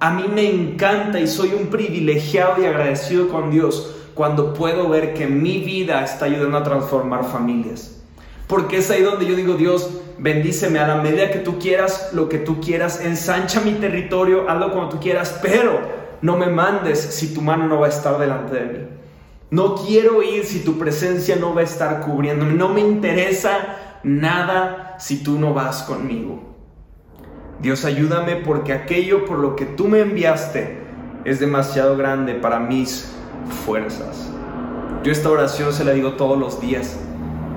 A 0.00 0.12
mí 0.12 0.24
me 0.32 0.50
encanta 0.50 1.20
y 1.20 1.26
soy 1.26 1.52
un 1.52 1.66
privilegiado 1.66 2.62
y 2.62 2.64
agradecido 2.64 3.28
con 3.28 3.50
Dios 3.50 3.96
cuando 4.14 4.54
puedo 4.54 4.88
ver 4.88 5.12
que 5.12 5.26
mi 5.26 5.58
vida 5.58 6.02
está 6.02 6.24
ayudando 6.24 6.56
a 6.56 6.62
transformar 6.62 7.24
familias. 7.24 8.02
Porque 8.46 8.78
es 8.78 8.90
ahí 8.90 9.02
donde 9.02 9.26
yo 9.26 9.36
digo, 9.36 9.54
Dios, 9.54 9.90
bendíceme 10.18 10.78
a 10.78 10.88
la 10.88 10.96
medida 10.96 11.30
que 11.30 11.40
tú 11.40 11.58
quieras, 11.58 12.10
lo 12.14 12.30
que 12.30 12.38
tú 12.38 12.62
quieras, 12.62 13.04
ensancha 13.04 13.60
mi 13.60 13.72
territorio, 13.72 14.48
hazlo 14.48 14.72
como 14.72 14.88
tú 14.88 14.98
quieras, 15.00 15.38
pero 15.42 15.78
no 16.22 16.38
me 16.38 16.46
mandes 16.46 16.98
si 16.98 17.34
tu 17.34 17.42
mano 17.42 17.68
no 17.68 17.78
va 17.78 17.86
a 17.86 17.90
estar 17.90 18.18
delante 18.18 18.54
de 18.54 18.64
mí. 18.64 18.86
No 19.50 19.74
quiero 19.74 20.22
ir 20.22 20.46
si 20.46 20.60
tu 20.64 20.78
presencia 20.78 21.36
no 21.36 21.54
va 21.54 21.60
a 21.60 21.64
estar 21.64 22.00
cubriéndome. 22.00 22.54
No 22.54 22.70
me 22.70 22.80
interesa 22.80 24.00
nada 24.02 24.96
si 24.98 25.22
tú 25.22 25.38
no 25.38 25.52
vas 25.52 25.82
conmigo. 25.82 26.49
Dios 27.62 27.84
ayúdame 27.84 28.36
porque 28.36 28.72
aquello 28.72 29.24
por 29.24 29.38
lo 29.38 29.56
que 29.56 29.66
tú 29.66 29.88
me 29.88 30.00
enviaste 30.00 30.78
es 31.24 31.40
demasiado 31.40 31.96
grande 31.96 32.34
para 32.34 32.58
mis 32.58 33.12
fuerzas. 33.64 34.30
Yo 35.02 35.12
esta 35.12 35.30
oración 35.30 35.72
se 35.72 35.84
la 35.84 35.92
digo 35.92 36.12
todos 36.12 36.38
los 36.38 36.60
días 36.60 36.98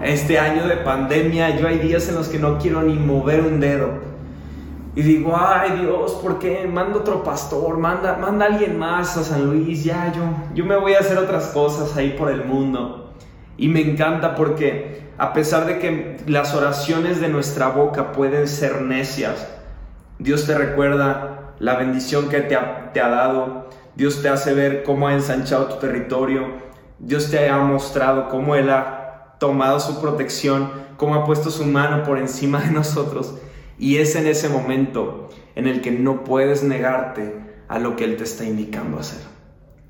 este 0.03 0.37
año 0.37 0.67
de 0.67 0.77
pandemia, 0.77 1.57
yo 1.57 1.67
hay 1.67 1.79
días 1.79 2.09
en 2.09 2.15
los 2.15 2.27
que 2.27 2.39
no 2.39 2.57
quiero 2.57 2.81
ni 2.81 2.93
mover 2.93 3.41
un 3.41 3.59
dedo. 3.59 3.89
Y 4.95 5.01
digo, 5.01 5.35
ay 5.35 5.79
Dios, 5.79 6.11
¿por 6.21 6.39
qué? 6.39 6.67
Manda 6.67 6.99
otro 6.99 7.23
pastor, 7.23 7.77
manda, 7.77 8.17
manda 8.17 8.45
alguien 8.45 8.77
más 8.77 9.17
a 9.17 9.23
San 9.23 9.45
Luis, 9.45 9.83
ya 9.83 10.11
yo, 10.13 10.21
yo 10.53 10.65
me 10.65 10.77
voy 10.77 10.93
a 10.93 10.99
hacer 10.99 11.17
otras 11.17 11.47
cosas 11.47 11.95
ahí 11.97 12.15
por 12.17 12.29
el 12.29 12.45
mundo. 12.45 13.13
Y 13.57 13.69
me 13.69 13.81
encanta 13.81 14.35
porque 14.35 15.03
a 15.17 15.33
pesar 15.33 15.65
de 15.65 15.79
que 15.79 16.17
las 16.27 16.53
oraciones 16.53 17.21
de 17.21 17.29
nuestra 17.29 17.69
boca 17.69 18.11
pueden 18.11 18.47
ser 18.47 18.81
necias, 18.81 19.47
Dios 20.19 20.45
te 20.45 20.58
recuerda 20.58 21.54
la 21.60 21.76
bendición 21.76 22.30
que 22.30 22.41
te 22.41 22.56
ha, 22.56 22.91
dado, 22.93 23.69
Dios 23.95 24.21
te 24.21 24.30
hace 24.30 24.54
ver 24.54 24.84
cómo 24.84 25.08
ha 25.08 25.13
ensanchado 25.13 25.65
tu 25.65 25.80
territorio, 25.80 26.47
Dios 26.99 27.32
te 27.32 27.49
ha 27.49 27.58
mostrado 27.60 28.30
cómo 28.30 28.56
Él 28.56 28.69
ha 28.69 29.36
tomado 29.39 29.80
su 29.80 30.02
protección, 30.02 30.71
cómo 30.97 31.15
ha 31.15 31.26
puesto 31.26 31.52
su 31.52 31.65
mano 31.65 32.04
por 32.04 32.17
encima 32.17 32.62
de 32.62 32.71
nosotros. 32.71 33.36
Y 33.80 33.97
es 33.97 34.15
en 34.15 34.28
ese 34.28 34.49
momento 34.49 35.30
en 35.56 35.67
el 35.67 35.82
que 35.82 35.91
no 35.91 36.23
puedes 36.23 36.63
negarte 36.63 37.36
a 37.67 37.80
lo 37.80 37.95
que 37.95 38.06
Él 38.06 38.17
te 38.17 38.23
está 38.23 38.45
indicando 38.45 38.99
hacer. 38.99 39.19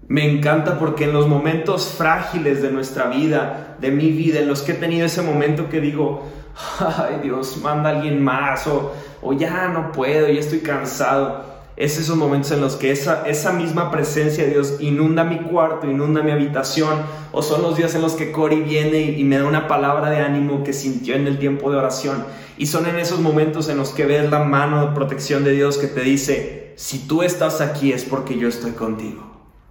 Me 0.07 0.29
encanta 0.29 0.79
porque 0.79 1.05
en 1.05 1.13
los 1.13 1.27
momentos 1.27 1.87
frágiles 1.97 2.61
de 2.61 2.71
nuestra 2.71 3.07
vida, 3.07 3.77
de 3.79 3.91
mi 3.91 4.09
vida, 4.09 4.39
en 4.39 4.47
los 4.47 4.61
que 4.61 4.73
he 4.73 4.75
tenido 4.75 5.05
ese 5.05 5.21
momento 5.21 5.69
que 5.69 5.79
digo, 5.79 6.23
ay 6.79 7.19
Dios, 7.23 7.57
manda 7.57 7.89
a 7.89 7.93
alguien 7.93 8.23
más, 8.23 8.67
o, 8.67 8.93
o 9.21 9.33
ya 9.33 9.67
no 9.67 9.91
puedo, 9.91 10.27
ya 10.27 10.39
estoy 10.39 10.59
cansado 10.59 11.53
es 11.75 11.97
esos 11.97 12.15
momentos 12.15 12.51
en 12.51 12.61
los 12.61 12.75
que 12.75 12.91
esa, 12.91 13.27
esa 13.27 13.51
misma 13.51 13.89
presencia 13.89 14.43
de 14.43 14.51
Dios 14.51 14.75
inunda 14.79 15.23
mi 15.23 15.39
cuarto, 15.39 15.89
inunda 15.89 16.21
mi 16.21 16.31
habitación, 16.31 17.01
o 17.31 17.41
son 17.41 17.63
los 17.63 17.77
días 17.77 17.95
en 17.95 18.01
los 18.01 18.13
que 18.13 18.31
Cory 18.31 18.61
viene 18.61 19.01
y, 19.01 19.23
me 19.23 19.39
da 19.39 19.45
una 19.45 19.67
palabra 19.67 20.11
de 20.11 20.17
ánimo 20.17 20.63
que 20.63 20.73
sintió 20.73 21.15
en 21.15 21.25
el 21.25 21.39
tiempo 21.39 21.71
de 21.71 21.77
oración, 21.77 22.25
y 22.57 22.67
son 22.67 22.85
en 22.85 22.99
esos 22.99 23.19
momentos 23.19 23.69
en 23.69 23.77
los 23.77 23.89
que 23.89 24.05
ves 24.05 24.29
la 24.29 24.43
mano 24.43 24.85
de 24.85 24.93
protección 24.93 25.43
de 25.43 25.51
Dios 25.51 25.79
que 25.79 25.87
te 25.87 26.01
dice, 26.01 26.73
si 26.75 27.07
tú 27.07 27.23
estás 27.23 27.59
aquí 27.59 27.91
es 27.91 28.03
porque 28.03 28.37
yo 28.37 28.47
estoy 28.47 28.73
contigo. 28.73 29.23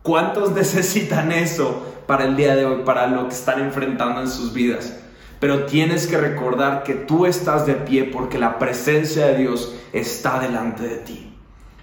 ¿Cuántos 0.03 0.51
necesitan 0.55 1.31
eso 1.31 1.87
para 2.09 2.25
el 2.25 2.35
día 2.35 2.57
de 2.57 2.65
hoy, 2.65 2.83
para 2.85 3.07
lo 3.07 3.29
que 3.29 3.35
están 3.35 3.61
enfrentando 3.61 4.23
en 4.23 4.29
sus 4.29 4.53
vidas? 4.53 5.02
Pero 5.43 5.67
tienes 5.67 6.07
que 6.07 6.17
recordar 6.17 6.85
que 6.85 6.95
tú 6.95 7.27
estás 7.27 7.67
de 7.67 7.75
pie 7.75 8.05
porque 8.05 8.39
la 8.39 8.61
presencia 8.61 9.27
de 9.27 9.39
Dios 9.39 9.75
está 9.93 10.39
delante 10.39 10.85
de 10.85 10.97
ti. 10.99 11.37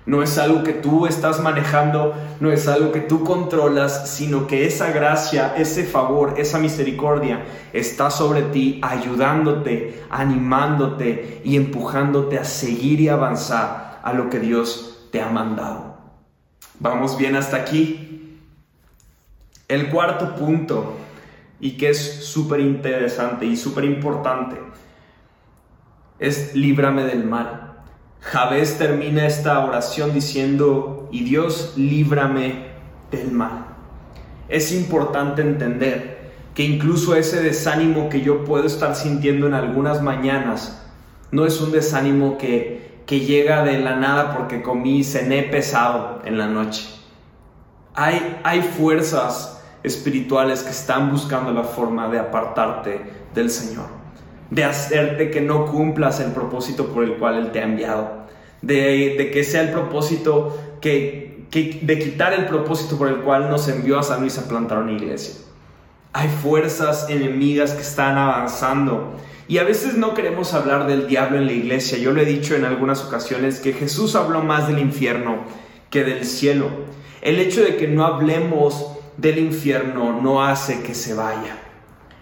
No 0.06 0.24
es 0.24 0.38
algo 0.38 0.64
que 0.64 0.72
tú 0.72 1.08
estás 1.08 1.42
manejando, 1.42 2.14
no 2.40 2.54
es 2.54 2.70
algo 2.70 2.94
que 2.94 3.02
tú 3.02 3.26
controlas, 3.26 4.10
sino 4.10 4.48
que 4.48 4.66
esa 4.66 4.92
gracia, 4.92 5.56
ese 5.58 5.84
favor, 5.84 6.36
esa 6.38 6.58
misericordia 6.58 7.44
está 7.74 8.10
sobre 8.12 8.44
ti, 8.44 8.80
ayudándote, 8.82 10.06
animándote 10.10 11.42
y 11.44 11.58
empujándote 11.58 12.40
a 12.40 12.46
seguir 12.46 13.02
y 13.02 13.10
avanzar 13.10 14.00
a 14.02 14.14
lo 14.14 14.30
que 14.30 14.40
Dios 14.40 15.10
te 15.12 15.22
ha 15.22 15.28
mandado. 15.28 15.98
Vamos 16.80 17.18
bien 17.18 17.36
hasta 17.36 17.58
aquí. 17.58 18.38
El 19.68 19.90
cuarto 19.90 20.34
punto, 20.36 20.96
y 21.60 21.72
que 21.72 21.90
es 21.90 22.26
súper 22.26 22.60
interesante 22.60 23.46
y 23.46 23.58
súper 23.58 23.86
importante, 23.86 24.58
es 26.20 26.56
líbrame 26.56 27.04
del 27.04 27.26
mal. 27.26 27.84
Jabez 28.22 28.78
termina 28.78 29.26
esta 29.26 29.66
oración 29.66 30.14
diciendo, 30.14 31.08
y 31.12 31.24
Dios 31.24 31.74
líbrame 31.78 32.70
del 33.12 33.32
mal. 33.32 33.66
Es 34.50 34.72
importante 34.72 35.42
entender 35.42 36.20
que 36.54 36.64
incluso 36.64 37.16
ese 37.16 37.42
desánimo 37.42 38.10
que 38.10 38.22
yo 38.22 38.44
puedo 38.44 38.66
estar 38.66 38.96
sintiendo 38.96 39.48
en 39.48 39.54
algunas 39.54 40.02
mañanas 40.02 40.86
no 41.32 41.46
es 41.46 41.62
un 41.62 41.72
desánimo 41.72 42.38
que, 42.38 43.02
que 43.06 43.22
llega 43.22 43.64
de 43.64 43.80
la 43.80 43.96
nada 43.96 44.36
porque 44.36 44.62
comí 44.62 45.04
cené 45.04 45.44
pesado 45.44 46.22
en 46.26 46.38
la 46.38 46.48
noche. 46.48 46.88
Hay, 47.94 48.40
hay 48.44 48.62
fuerzas 48.62 49.59
espirituales 49.84 50.64
que 50.64 50.72
están 50.72 51.12
buscando 51.12 51.52
la 51.52 51.64
forma 51.64 52.10
de 52.10 52.20
apartarte 52.20 53.02
del 53.34 53.50
Señor 53.50 54.00
de 54.50 54.64
hacerte 54.64 55.30
que 55.30 55.42
no 55.42 55.66
cumplas 55.68 56.20
el 56.20 56.32
propósito 56.32 56.88
por 56.88 57.04
el 57.04 57.14
cual 57.14 57.38
Él 57.38 57.52
te 57.52 57.60
ha 57.60 57.64
enviado, 57.64 58.28
de, 58.62 59.30
que 59.32 59.44
sea 59.44 59.62
el 59.62 59.70
propósito 59.70 60.58
que, 60.82 61.46
de 61.52 62.00
quitar 62.00 62.34
el 62.34 62.46
propósito 62.46 62.98
por 62.98 63.08
el 63.08 63.18
cual 63.18 63.50
nos 63.50 63.68
envió 63.68 64.00
a 64.00 64.04
San 64.04 64.22
Luis 64.22 64.38
a 64.38 64.48
plantar 64.48 64.80
una 64.80 64.92
iglesia. 64.92 65.36
Hay 66.14 66.28
fuerzas 66.28 67.08
enemigas 67.10 67.74
que 67.74 67.82
están 67.82 68.18
avanzando 68.18 69.14
y 69.48 69.60
a 69.60 69.64
veces 69.64 69.96
no 69.96 70.14
queremos 70.14 70.54
hablar 70.54 70.88
del 70.88 71.08
diablo 71.08 71.38
en 71.38 71.46
la 71.46 71.54
iglesia. 71.54 72.00
Yo 72.00 72.12
lo 72.12 72.22
he 72.22 72.26
dicho 72.26 72.56
en 72.56 72.66
algunas 72.66 73.04
ocasiones 73.04 73.60
que 73.60 73.74
Jesús 73.74 74.16
habló 74.16 74.42
más 74.42 74.68
del 74.68 74.80
infierno 74.80 75.38
que 75.92 76.04
del 76.04 76.26
cielo. 76.26 76.70
El 77.22 77.40
hecho 77.40 77.62
de 77.62 77.76
que 77.78 77.88
no 77.88 78.06
hablemos 78.06 78.99
del 79.20 79.40
infierno 79.40 80.22
no 80.22 80.44
hace 80.44 80.82
que 80.82 80.96
se 80.96 81.14
vaya. 81.14 81.58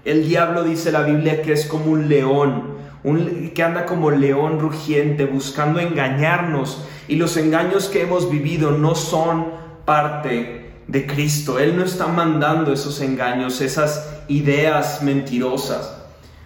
El 0.04 0.28
diablo 0.28 0.64
dice 0.64 0.92
la 0.92 1.02
Biblia 1.02 1.42
que 1.42 1.54
es 1.54 1.66
como 1.66 1.92
un 1.92 2.08
león, 2.08 2.78
un, 3.04 3.52
que 3.54 3.64
anda 3.64 3.86
como 3.86 4.10
león 4.10 4.60
rugiente 4.60 5.26
buscando 5.26 5.80
engañarnos 5.80 6.86
y 7.08 7.18
los 7.18 7.38
engaños 7.38 7.90
que 7.90 8.02
hemos 8.02 8.32
vivido 8.32 8.72
no 8.72 8.96
son 8.96 9.48
parte 9.86 10.72
de 10.88 11.06
Cristo. 11.06 11.60
Él 11.60 11.76
no 11.76 11.84
está 11.84 12.08
mandando 12.08 12.74
esos 12.74 13.02
engaños, 13.02 13.62
esas 13.62 14.22
ideas 14.28 15.04
mentirosas. 15.04 15.98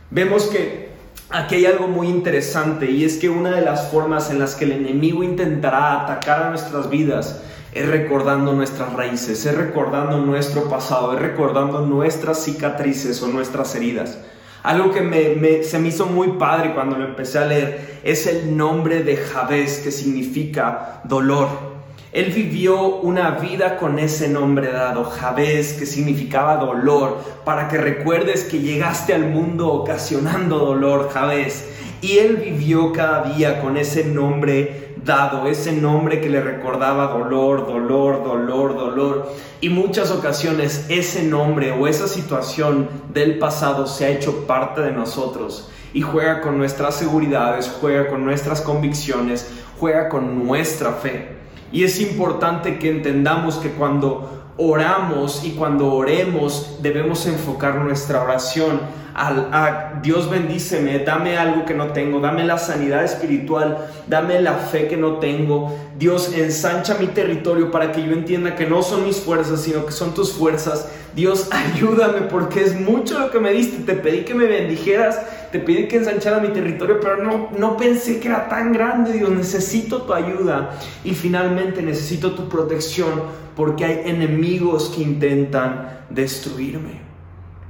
Vemos 0.10 0.46
que 0.46 0.90
aquí 1.30 1.56
hay 1.56 1.66
algo 1.66 1.88
muy 1.88 2.08
interesante 2.08 2.90
y 2.92 3.06
es 3.06 3.18
que 3.18 3.30
una 3.30 3.52
de 3.52 3.62
las 3.62 3.90
formas 3.90 4.32
en 4.32 4.40
las 4.40 4.56
que 4.56 4.66
el 4.66 4.74
enemigo 4.74 5.24
intentará 5.24 6.02
atacar 6.02 6.44
a 6.44 6.50
nuestras 6.50 6.90
vidas 6.90 7.42
es 7.74 7.88
recordando 7.88 8.54
nuestras 8.54 8.94
raíces, 8.94 9.46
es 9.46 9.56
recordando 9.56 10.18
nuestro 10.18 10.70
pasado, 10.70 11.14
es 11.14 11.20
recordando 11.20 11.86
nuestras 11.86 12.44
cicatrices 12.44 13.22
o 13.22 13.28
nuestras 13.28 13.74
heridas. 13.76 14.18
Algo 14.64 14.92
que 14.92 15.02
me, 15.02 15.64
se 15.64 15.80
me 15.80 15.88
hizo 15.88 16.06
muy 16.06 16.34
padre 16.34 16.74
cuando 16.74 16.98
lo 16.98 17.06
empecé 17.06 17.40
a 17.40 17.46
leer 17.46 18.00
es 18.04 18.28
el 18.28 18.56
nombre 18.56 19.04
de 19.04 19.18
Jabez, 19.18 19.80
que 19.80 19.92
significa 19.92 21.02
dolor. 21.06 21.72
Él 22.12 22.32
vivió 22.34 22.98
una 22.98 23.32
vida 23.32 23.78
con 23.78 23.98
ese 23.98 24.28
nombre 24.28 24.72
dado, 24.72 25.06
Jabez, 25.06 25.74
que 25.74 25.86
significaba 25.86 26.58
dolor, 26.58 27.20
para 27.46 27.70
que 27.70 27.78
recuerdes 27.78 28.44
que 28.44 28.60
llegaste 28.60 29.14
al 29.14 29.30
mundo 29.30 29.72
ocasionando 29.72 30.60
dolor, 30.60 31.10
Jabez. 31.12 31.71
Y 32.02 32.18
él 32.18 32.38
vivió 32.38 32.92
cada 32.94 33.32
día 33.34 33.62
con 33.62 33.78
ese 33.78 34.06
nombre 34.06 34.96
dado, 35.06 35.48
ese 35.48 35.72
nombre 35.72 36.20
que 36.20 36.30
le 36.30 36.42
recordaba 36.42 37.08
dolor, 37.08 37.68
dolor, 37.68 38.24
dolor, 38.24 38.76
dolor. 38.76 39.34
Y 39.62 39.70
muchas 39.70 40.12
ocasiones 40.12 40.86
ese 40.90 41.24
nombre 41.24 41.72
o 41.72 41.88
esa 41.88 42.08
situación 42.08 42.90
del 43.14 43.38
pasado 43.38 43.86
se 43.86 44.06
ha 44.06 44.10
hecho 44.10 44.48
parte 44.48 44.82
de 44.82 44.92
nosotros 44.92 45.70
y 45.94 46.02
juega 46.02 46.42
con 46.42 46.58
nuestras 46.58 46.96
seguridades, 46.96 47.72
juega 47.80 48.08
con 48.08 48.24
nuestras 48.26 48.62
convicciones, 48.62 49.52
juega 49.80 50.10
con 50.10 50.46
nuestra 50.46 50.94
fe. 50.94 51.38
Y 51.72 51.84
es 51.84 52.02
importante 52.02 52.80
que 52.80 52.90
entendamos 52.90 53.58
que 53.58 53.72
cuando 53.72 54.41
oramos 54.58 55.44
y 55.44 55.52
cuando 55.52 55.94
oremos 55.94 56.78
debemos 56.82 57.26
enfocar 57.26 57.76
nuestra 57.76 58.22
oración 58.22 58.80
a, 59.14 60.00
Dios 60.02 60.30
bendíceme, 60.30 61.00
dame 61.00 61.38
algo 61.38 61.66
que 61.66 61.74
no 61.74 61.88
tengo, 61.88 62.20
dame 62.20 62.44
la 62.44 62.58
sanidad 62.58 63.04
espiritual, 63.04 63.78
dame 64.08 64.42
la 64.42 64.54
fe 64.54 64.88
que 64.88 64.98
no 64.98 65.18
tengo. 65.18 65.76
Dios 65.98 66.34
ensancha 66.34 66.96
mi 66.96 67.08
territorio 67.08 67.72
para 67.72 67.92
que 67.92 68.04
yo 68.04 68.14
entienda 68.14 68.56
que 68.56 68.66
no 68.66 68.82
son 68.82 69.06
mis 69.06 69.18
fuerzas, 69.18 69.62
sino 69.62 69.86
que 69.86 69.92
son 69.92 70.14
tus 70.14 70.32
fuerzas. 70.32 70.88
Dios 71.14 71.50
ayúdame 71.52 72.22
porque 72.22 72.64
es 72.64 72.80
mucho 72.80 73.20
lo 73.20 73.32
que 73.32 73.40
me 73.40 73.52
diste, 73.52 73.84
te 73.84 74.00
pedí 74.00 74.24
que 74.24 74.34
me 74.34 74.46
bendijeras 74.46 75.20
te 75.52 75.60
pedí 75.60 75.88
que 75.88 75.98
ensanchara 75.98 76.40
mi 76.40 76.50
territorio, 76.50 77.00
pero 77.02 77.18
no, 77.18 77.50
no 77.58 77.78
pensé 77.78 78.20
que 78.20 78.28
era 78.28 78.48
tan 78.48 78.72
grande, 78.72 79.14
Dios, 79.14 79.30
necesito 79.30 80.04
tu 80.04 80.14
ayuda 80.14 80.72
y 81.04 81.14
finalmente 81.14 81.82
necesito 81.82 82.34
tu 82.34 82.48
protección 82.48 83.24
porque 83.56 83.86
hay 83.86 84.02
enemigos 84.06 84.94
que 84.96 85.02
intentan 85.02 86.06
destruirme. 86.10 87.02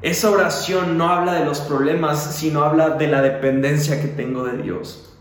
Esa 0.01 0.31
oración 0.31 0.97
no 0.97 1.09
habla 1.09 1.33
de 1.33 1.45
los 1.45 1.59
problemas, 1.59 2.35
sino 2.35 2.63
habla 2.63 2.91
de 2.91 3.07
la 3.07 3.21
dependencia 3.21 4.01
que 4.01 4.07
tengo 4.07 4.43
de 4.43 4.61
Dios. 4.61 5.17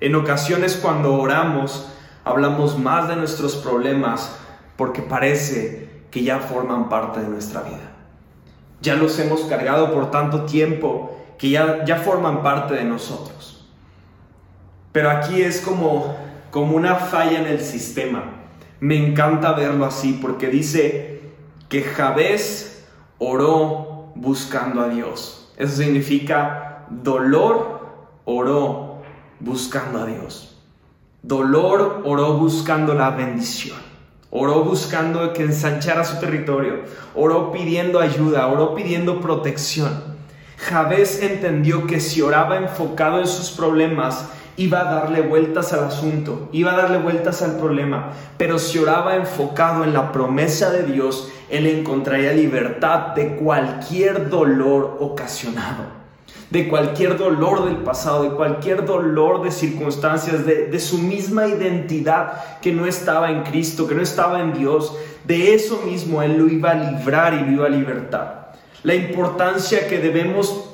En 0.00 0.14
ocasiones 0.14 0.78
cuando 0.80 1.14
oramos, 1.14 1.88
hablamos 2.24 2.78
más 2.78 3.08
de 3.08 3.16
nuestros 3.16 3.56
problemas 3.56 4.36
porque 4.76 5.02
parece 5.02 5.88
que 6.10 6.22
ya 6.22 6.38
forman 6.38 6.88
parte 6.88 7.20
de 7.20 7.28
nuestra 7.28 7.62
vida. 7.62 7.92
Ya 8.80 8.96
los 8.96 9.18
hemos 9.18 9.42
cargado 9.42 9.92
por 9.92 10.10
tanto 10.10 10.44
tiempo 10.44 11.11
que 11.42 11.50
ya, 11.50 11.84
ya 11.84 11.96
forman 11.96 12.40
parte 12.40 12.74
de 12.74 12.84
nosotros. 12.84 13.66
Pero 14.92 15.10
aquí 15.10 15.42
es 15.42 15.60
como, 15.60 16.14
como 16.52 16.76
una 16.76 16.94
falla 16.94 17.40
en 17.40 17.48
el 17.48 17.60
sistema. 17.60 18.22
Me 18.78 18.96
encanta 18.96 19.50
verlo 19.50 19.84
así 19.84 20.20
porque 20.22 20.46
dice 20.46 21.32
que 21.68 21.82
Jabez 21.82 22.86
oró 23.18 24.12
buscando 24.14 24.82
a 24.82 24.88
Dios. 24.88 25.52
Eso 25.56 25.82
significa 25.82 26.86
dolor 26.90 27.88
oró 28.24 29.02
buscando 29.40 29.98
a 29.98 30.06
Dios. 30.06 30.56
Dolor 31.22 32.02
oró 32.04 32.34
buscando 32.34 32.94
la 32.94 33.10
bendición. 33.10 33.78
Oró 34.30 34.62
buscando 34.62 35.32
que 35.32 35.42
ensanchara 35.42 36.04
su 36.04 36.20
territorio. 36.20 36.84
Oró 37.16 37.50
pidiendo 37.50 37.98
ayuda, 37.98 38.46
oró 38.46 38.76
pidiendo 38.76 39.20
protección. 39.20 40.11
Jabez 40.62 41.22
entendió 41.22 41.86
que 41.86 41.98
si 41.98 42.22
oraba 42.22 42.56
enfocado 42.56 43.18
en 43.18 43.26
sus 43.26 43.50
problemas, 43.50 44.28
iba 44.56 44.80
a 44.80 44.84
darle 44.84 45.22
vueltas 45.22 45.72
al 45.72 45.84
asunto, 45.84 46.48
iba 46.52 46.72
a 46.72 46.76
darle 46.76 46.98
vueltas 46.98 47.42
al 47.42 47.56
problema. 47.56 48.12
Pero 48.36 48.58
si 48.58 48.78
oraba 48.78 49.16
enfocado 49.16 49.82
en 49.82 49.92
la 49.92 50.12
promesa 50.12 50.70
de 50.70 50.84
Dios, 50.84 51.32
él 51.50 51.66
encontraría 51.66 52.32
libertad 52.32 53.08
de 53.14 53.34
cualquier 53.36 54.30
dolor 54.30 54.98
ocasionado 55.00 56.02
de 56.52 56.68
cualquier 56.68 57.16
dolor 57.16 57.64
del 57.64 57.76
pasado, 57.76 58.24
de 58.24 58.36
cualquier 58.36 58.84
dolor 58.84 59.42
de 59.42 59.50
circunstancias, 59.50 60.44
de, 60.44 60.78
su 60.80 60.98
misma 60.98 61.48
identidad 61.48 62.60
que 62.60 62.72
no 62.72 62.84
estaba 62.84 63.30
en 63.30 63.42
Cristo, 63.42 63.88
que 63.88 63.94
no 63.94 64.02
estaba 64.02 64.38
en 64.40 64.52
Dios. 64.52 64.94
De 65.24 65.54
eso 65.54 65.80
mismo 65.86 66.22
Él 66.22 66.36
lo 66.36 66.48
iba 66.48 66.72
a 66.72 66.74
librar 66.74 67.32
y 67.32 67.40
lo 67.46 67.52
iba 67.52 67.66
a 67.66 67.70
libertar. 67.70 68.41
La 68.82 68.94
importancia 68.94 69.86
que 69.88 69.98
debemos 69.98 70.68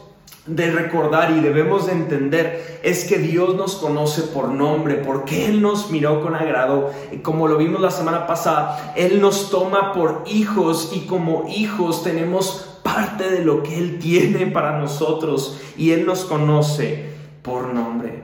de 0.48 0.70
recordar 0.70 1.30
y 1.32 1.40
debemos 1.40 1.86
de 1.86 1.92
entender 1.92 2.80
es 2.82 3.04
que 3.04 3.18
Dios 3.18 3.54
nos 3.54 3.76
conoce 3.76 4.22
por 4.22 4.48
nombre, 4.48 4.94
porque 4.94 5.46
Él 5.46 5.60
nos 5.60 5.90
miró 5.90 6.22
con 6.22 6.34
agrado, 6.34 6.90
como 7.22 7.48
lo 7.48 7.58
vimos 7.58 7.82
la 7.82 7.90
semana 7.90 8.26
pasada, 8.26 8.94
Él 8.96 9.20
nos 9.20 9.50
toma 9.50 9.92
por 9.92 10.24
hijos 10.26 10.92
y 10.94 11.00
como 11.00 11.44
hijos 11.48 12.02
tenemos 12.02 12.80
parte 12.82 13.28
de 13.28 13.44
lo 13.44 13.62
que 13.62 13.76
Él 13.76 13.98
tiene 13.98 14.46
para 14.46 14.78
nosotros 14.78 15.60
y 15.76 15.90
Él 15.90 16.06
nos 16.06 16.24
conoce 16.24 17.10
por 17.42 17.74
nombre. 17.74 18.22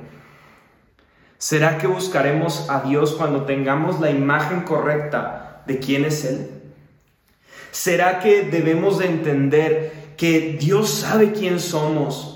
¿Será 1.36 1.76
que 1.76 1.86
buscaremos 1.86 2.70
a 2.70 2.80
Dios 2.80 3.12
cuando 3.12 3.42
tengamos 3.42 4.00
la 4.00 4.10
imagen 4.10 4.62
correcta 4.62 5.62
de 5.66 5.78
quién 5.78 6.06
es 6.06 6.24
Él? 6.24 6.63
¿Será 7.74 8.20
que 8.20 8.42
debemos 8.42 8.98
de 9.00 9.06
entender 9.06 10.14
que 10.16 10.56
Dios 10.60 10.88
sabe 10.88 11.32
quién 11.32 11.58
somos? 11.58 12.34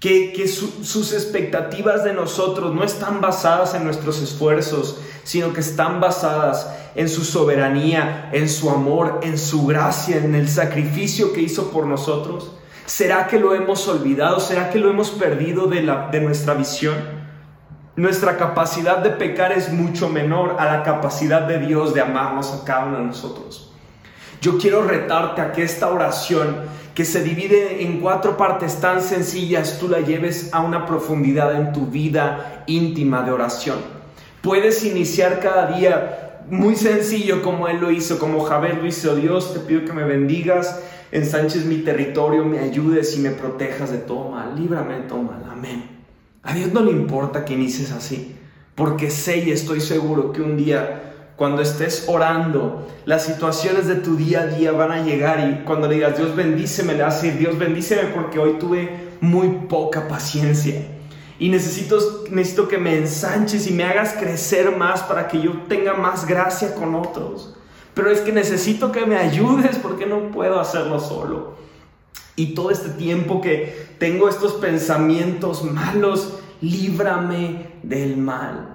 que, 0.00 0.48
sus 0.48 1.12
expectativas 1.12 2.04
de 2.04 2.14
nosotros 2.14 2.74
no 2.74 2.82
están 2.82 3.20
basadas 3.20 3.74
en 3.74 3.84
nuestros 3.84 4.20
esfuerzos, 4.22 4.98
sino 5.24 5.52
que 5.52 5.60
están 5.60 6.00
basadas 6.00 6.74
en 6.94 7.08
su 7.08 7.22
soberanía, 7.22 8.30
en 8.32 8.48
su 8.48 8.70
amor, 8.70 9.20
en 9.22 9.38
su 9.38 9.66
gracia, 9.66 10.16
en 10.16 10.34
el 10.34 10.48
sacrificio 10.48 11.32
que 11.32 11.42
hizo 11.42 11.70
por 11.70 11.86
nosotros? 11.86 12.52
¿Será 12.86 13.26
que 13.28 13.38
lo 13.38 13.54
hemos 13.54 13.86
olvidado? 13.86 14.40
¿Será 14.40 14.70
que 14.70 14.78
lo 14.78 14.90
hemos 14.90 15.10
perdido 15.10 15.66
de, 15.66 15.82
la, 15.82 16.08
de 16.10 16.20
nuestra 16.20 16.54
visión? 16.54 16.96
Nuestra 17.94 18.38
capacidad 18.38 18.98
de 18.98 19.10
pecar 19.10 19.52
es 19.52 19.70
mucho 19.70 20.08
menor 20.08 20.56
a 20.58 20.64
la 20.64 20.82
capacidad 20.82 21.42
de 21.42 21.58
Dios 21.58 21.92
de 21.92 22.00
amarnos 22.00 22.52
a 22.52 22.64
cada 22.64 22.86
uno 22.86 22.98
de 22.98 23.04
nosotros. 23.04 23.69
Yo 24.40 24.56
quiero 24.56 24.82
retarte 24.82 25.42
a 25.42 25.52
que 25.52 25.62
esta 25.62 25.90
oración 25.90 26.56
que 26.94 27.04
se 27.04 27.22
divide 27.22 27.82
en 27.82 28.00
cuatro 28.00 28.36
partes 28.36 28.80
tan 28.80 29.02
sencillas, 29.02 29.78
tú 29.78 29.88
la 29.88 30.00
lleves 30.00 30.50
a 30.52 30.60
una 30.60 30.86
profundidad 30.86 31.54
en 31.54 31.72
tu 31.72 31.86
vida 31.86 32.64
íntima 32.66 33.22
de 33.22 33.32
oración. 33.32 33.78
Puedes 34.40 34.84
iniciar 34.84 35.40
cada 35.40 35.66
día 35.76 36.40
muy 36.48 36.74
sencillo 36.74 37.42
como 37.42 37.68
Él 37.68 37.80
lo 37.80 37.90
hizo, 37.90 38.18
como 38.18 38.40
Javier 38.40 38.78
lo 38.78 38.86
hizo. 38.86 39.14
Dios, 39.14 39.52
te 39.52 39.60
pido 39.60 39.84
que 39.84 39.92
me 39.92 40.04
bendigas, 40.04 40.82
ensanches 41.12 41.66
mi 41.66 41.78
territorio, 41.78 42.44
me 42.44 42.58
ayudes 42.58 43.16
y 43.16 43.20
me 43.20 43.30
protejas 43.30 43.92
de 43.92 43.98
todo 43.98 44.30
mal. 44.30 44.58
Líbrame 44.58 44.94
de 44.94 45.02
todo 45.02 45.22
mal. 45.22 45.44
Amén. 45.50 45.84
A 46.42 46.54
Dios 46.54 46.72
no 46.72 46.80
le 46.80 46.92
importa 46.92 47.44
que 47.44 47.52
inicies 47.52 47.92
así, 47.92 48.34
porque 48.74 49.10
sé 49.10 49.38
y 49.38 49.50
estoy 49.50 49.82
seguro 49.82 50.32
que 50.32 50.40
un 50.40 50.56
día 50.56 51.09
cuando 51.40 51.62
estés 51.62 52.04
orando, 52.06 52.86
las 53.06 53.24
situaciones 53.24 53.86
de 53.86 53.94
tu 53.94 54.14
día 54.14 54.42
a 54.42 54.46
día 54.46 54.72
van 54.72 54.92
a 54.92 55.02
llegar 55.02 55.40
y 55.48 55.64
cuando 55.64 55.88
digas, 55.88 56.18
Dios 56.18 56.36
bendíceme, 56.36 56.92
le 56.92 57.02
vas 57.02 57.22
Dios 57.22 57.58
bendíceme 57.58 58.10
porque 58.14 58.38
hoy 58.38 58.58
tuve 58.58 59.14
muy 59.22 59.48
poca 59.66 60.06
paciencia. 60.06 60.82
Y 61.38 61.48
necesito, 61.48 61.96
necesito 62.30 62.68
que 62.68 62.76
me 62.76 62.94
ensanches 62.94 63.66
y 63.66 63.72
me 63.72 63.84
hagas 63.84 64.12
crecer 64.12 64.76
más 64.76 65.02
para 65.02 65.28
que 65.28 65.40
yo 65.40 65.62
tenga 65.66 65.94
más 65.94 66.26
gracia 66.26 66.74
con 66.74 66.94
otros. 66.94 67.56
Pero 67.94 68.10
es 68.10 68.20
que 68.20 68.32
necesito 68.32 68.92
que 68.92 69.06
me 69.06 69.16
ayudes 69.16 69.78
porque 69.78 70.04
no 70.04 70.30
puedo 70.32 70.60
hacerlo 70.60 71.00
solo. 71.00 71.54
Y 72.36 72.54
todo 72.54 72.70
este 72.70 72.90
tiempo 72.90 73.40
que 73.40 73.86
tengo 73.98 74.28
estos 74.28 74.52
pensamientos 74.52 75.64
malos, 75.64 76.34
líbrame 76.60 77.78
del 77.82 78.18
mal. 78.18 78.69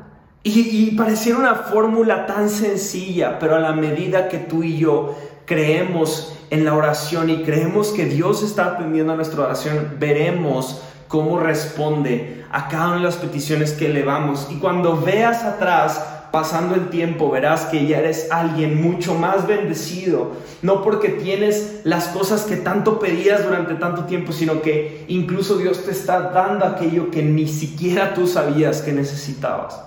Y, 0.48 0.92
pareciera 0.92 1.40
una 1.40 1.56
fórmula 1.56 2.28
tan 2.28 2.52
sencilla, 2.52 3.40
pero 3.40 3.56
a 3.56 3.60
la 3.60 3.74
medida 3.74 4.30
que 4.30 4.38
tú 4.38 4.62
y 4.62 4.78
yo 4.78 5.16
creemos 5.46 6.38
en 6.52 6.66
la 6.66 6.76
oración 6.76 7.32
y 7.32 7.42
creemos 7.42 7.88
que 7.88 8.06
Dios 8.06 8.44
está 8.44 8.66
atendiendo 8.66 9.14
a 9.14 9.16
nuestra 9.16 9.42
oración, 9.42 9.96
veremos 10.00 10.84
cómo 11.08 11.40
responde 11.40 12.46
a 12.52 12.68
cada 12.68 12.90
una 12.90 12.98
de 12.98 13.06
las 13.06 13.16
peticiones 13.16 13.72
que 13.72 13.88
elevamos. 13.88 14.48
Y 14.52 14.58
cuando 14.58 15.02
veas 15.02 15.44
atrás, 15.44 16.06
pasando 16.32 16.76
el 16.76 16.90
tiempo, 16.90 17.32
verás 17.32 17.62
que 17.66 17.88
ya 17.88 17.98
eres 17.98 18.32
alguien 18.32 18.80
mucho 18.80 19.16
más 19.16 19.48
bendecido, 19.48 20.34
no 20.62 20.84
porque 20.84 21.10
tienes 21.10 21.82
las 21.86 22.10
cosas 22.10 22.44
que 22.44 22.58
tanto 22.58 23.00
pedías 23.00 23.44
durante 23.44 23.74
tanto 23.74 24.04
tiempo, 24.04 24.32
sino 24.32 24.62
que 24.62 25.06
incluso 25.08 25.58
Dios 25.58 25.86
te 25.86 25.92
está 25.92 26.20
dando 26.20 26.66
aquello 26.66 27.10
que 27.10 27.24
ni 27.24 27.48
siquiera 27.48 28.14
tú 28.14 28.28
sabías 28.28 28.84
que 28.84 28.94
necesitabas 28.94 29.86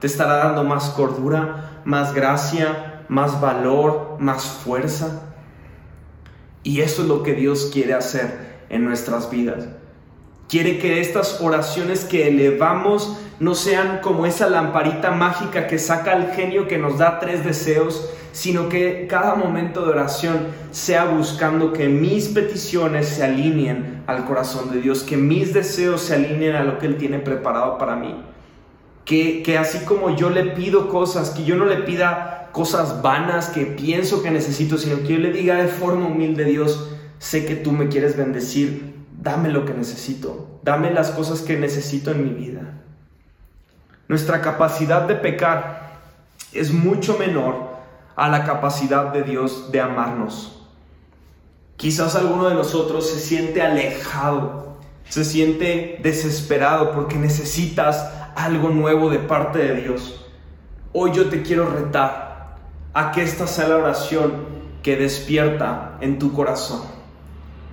te 0.00 0.06
estará 0.06 0.36
dando 0.36 0.64
más 0.64 0.90
cordura, 0.90 1.82
más 1.84 2.14
gracia, 2.14 3.04
más 3.08 3.40
valor, 3.40 4.16
más 4.18 4.44
fuerza. 4.44 5.22
Y 6.62 6.80
eso 6.80 7.02
es 7.02 7.08
lo 7.08 7.22
que 7.22 7.34
Dios 7.34 7.70
quiere 7.72 7.94
hacer 7.94 8.64
en 8.70 8.84
nuestras 8.84 9.30
vidas. 9.30 9.68
Quiere 10.48 10.78
que 10.78 11.00
estas 11.00 11.40
oraciones 11.40 12.04
que 12.04 12.28
elevamos 12.28 13.16
no 13.38 13.54
sean 13.54 14.00
como 14.02 14.26
esa 14.26 14.48
lamparita 14.48 15.10
mágica 15.10 15.66
que 15.66 15.78
saca 15.78 16.12
al 16.12 16.32
genio 16.32 16.66
que 16.66 16.78
nos 16.78 16.98
da 16.98 17.20
tres 17.20 17.44
deseos, 17.44 18.10
sino 18.32 18.68
que 18.68 19.06
cada 19.08 19.34
momento 19.34 19.84
de 19.84 19.92
oración 19.92 20.48
sea 20.70 21.04
buscando 21.04 21.72
que 21.72 21.88
mis 21.88 22.28
peticiones 22.28 23.08
se 23.08 23.24
alineen 23.24 24.02
al 24.06 24.24
corazón 24.24 24.70
de 24.70 24.80
Dios, 24.80 25.02
que 25.02 25.16
mis 25.16 25.52
deseos 25.52 26.00
se 26.00 26.14
alineen 26.14 26.56
a 26.56 26.64
lo 26.64 26.78
que 26.78 26.86
Él 26.86 26.96
tiene 26.96 27.18
preparado 27.18 27.78
para 27.78 27.96
mí 27.96 28.29
que, 29.04 29.58
así 29.58 29.84
como 29.84 30.14
yo 30.14 30.30
le 30.30 30.44
pido 30.44 30.88
cosas, 30.88 31.30
que 31.30 31.44
yo 31.44 31.56
no 31.56 31.64
le 31.64 31.78
pida 31.78 32.48
cosas 32.52 33.02
vanas 33.02 33.48
que 33.48 33.66
pienso 33.66 34.22
que 34.22 34.30
necesito, 34.30 34.78
sino 34.78 34.98
que 34.98 35.14
yo 35.14 35.18
le 35.18 35.32
diga 35.32 35.56
de 35.56 35.68
forma 35.68 36.06
humilde, 36.06 36.44
Dios, 36.44 36.90
sé 37.18 37.44
que 37.44 37.56
tú 37.56 37.72
me 37.72 37.88
quieres 37.88 38.16
bendecir, 38.16 38.94
dame 39.20 39.50
lo 39.50 39.64
que 39.64 39.74
necesito, 39.74 40.60
dame 40.62 40.90
las 40.90 41.10
cosas 41.10 41.40
que 41.40 41.56
necesito 41.56 42.10
en 42.10 42.24
mi 42.24 42.30
vida. 42.30 42.82
Nuestra 44.08 44.40
capacidad 44.40 45.02
de 45.02 45.14
pecar 45.14 46.00
es 46.52 46.72
mucho 46.72 47.16
menor 47.18 47.70
a 48.16 48.28
la 48.28 48.44
capacidad 48.44 49.12
de 49.12 49.22
Dios 49.22 49.70
de 49.72 49.80
amarnos. 49.80 50.66
Quizás 51.76 52.14
alguno 52.14 52.48
de 52.48 52.54
nosotros 52.54 53.08
se 53.08 53.18
siente 53.18 53.62
alejado, 53.62 54.76
se 55.08 55.24
siente 55.24 55.98
desesperado 56.02 56.92
porque 56.92 57.16
necesitas 57.16 58.19
algo 58.44 58.70
nuevo 58.70 59.10
de 59.10 59.18
parte 59.18 59.58
de 59.58 59.82
Dios. 59.82 60.24
Hoy 60.92 61.12
yo 61.12 61.28
te 61.28 61.42
quiero 61.42 61.68
retar 61.68 62.56
a 62.94 63.12
que 63.12 63.22
esta 63.22 63.46
sea 63.46 63.68
la 63.68 63.76
oración 63.76 64.32
que 64.82 64.96
despierta 64.96 65.98
en 66.00 66.18
tu 66.18 66.32
corazón. 66.32 66.82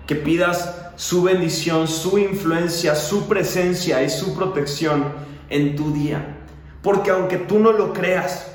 Que 0.06 0.16
pidas 0.16 0.92
su 0.96 1.24
bendición, 1.24 1.88
su 1.88 2.18
influencia, 2.18 2.96
su 2.96 3.28
presencia 3.28 4.04
y 4.04 4.10
su 4.10 4.36
protección 4.36 5.06
en 5.50 5.76
tu 5.76 5.94
día. 5.94 6.38
Porque 6.82 7.12
aunque 7.12 7.38
tú 7.38 7.60
no 7.60 7.72
lo 7.72 7.94
creas, 7.94 8.48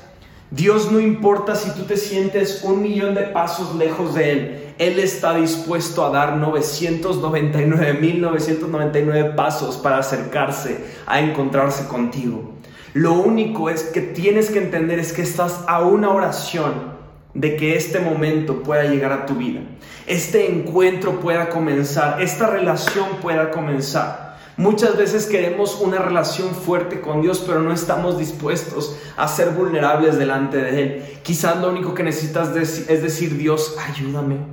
Dios 0.51 0.91
no 0.91 0.99
importa 0.99 1.55
si 1.55 1.71
tú 1.71 1.83
te 1.83 1.97
sientes 1.97 2.63
un 2.63 2.81
millón 2.83 3.15
de 3.15 3.23
pasos 3.23 3.75
lejos 3.75 4.13
de 4.13 4.31
Él. 4.31 4.62
Él 4.77 4.99
está 4.99 5.33
dispuesto 5.35 6.05
a 6.05 6.09
dar 6.09 6.35
999.999 6.37 9.35
pasos 9.35 9.77
para 9.77 9.99
acercarse 9.99 10.83
a 11.05 11.21
encontrarse 11.21 11.87
contigo. 11.87 12.51
Lo 12.93 13.13
único 13.13 13.69
es 13.69 13.83
que 13.83 14.01
tienes 14.01 14.51
que 14.51 14.59
entender 14.59 14.99
es 14.99 15.13
que 15.13 15.21
estás 15.21 15.63
a 15.67 15.81
una 15.81 16.09
oración 16.11 16.93
de 17.33 17.55
que 17.55 17.75
este 17.75 17.99
momento 17.99 18.61
pueda 18.61 18.83
llegar 18.83 19.11
a 19.11 19.25
tu 19.25 19.33
vida, 19.35 19.61
este 20.05 20.51
encuentro 20.51 21.19
pueda 21.19 21.49
comenzar, 21.49 22.21
esta 22.21 22.47
relación 22.47 23.17
pueda 23.21 23.49
comenzar. 23.49 24.33
Muchas 24.55 24.95
veces 24.97 25.25
queremos 25.25 25.79
una 25.81 25.97
relación 25.97 26.53
fuerte 26.53 27.01
con 27.01 27.23
Dios, 27.23 27.43
pero 27.45 27.61
no 27.61 27.73
estamos 27.73 28.19
dispuestos 28.19 28.95
a 29.17 29.27
ser 29.27 29.49
vulnerables 29.49 30.19
delante 30.19 30.57
de 30.57 30.83
Él. 30.83 31.03
Quizás 31.23 31.59
lo 31.59 31.71
único 31.71 31.95
que 31.95 32.03
necesitas 32.03 32.55
es 32.55 33.01
decir, 33.01 33.35
Dios, 33.35 33.75
ayúdame. 33.89 34.52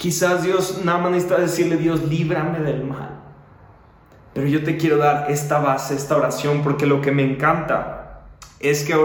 Quizás 0.00 0.44
Dios 0.44 0.80
nada 0.82 0.96
más 0.96 1.10
necesita 1.10 1.38
decirle, 1.38 1.76
Dios, 1.76 2.02
líbrame 2.04 2.60
del 2.60 2.84
mal. 2.84 3.20
Pero 4.32 4.46
yo 4.46 4.64
te 4.64 4.78
quiero 4.78 4.96
dar 4.96 5.30
esta 5.30 5.58
base, 5.58 5.94
esta 5.94 6.16
oración, 6.16 6.62
porque 6.62 6.86
lo 6.86 7.02
que 7.02 7.12
me 7.12 7.22
encanta 7.22 8.22
es 8.60 8.82
que 8.84 8.96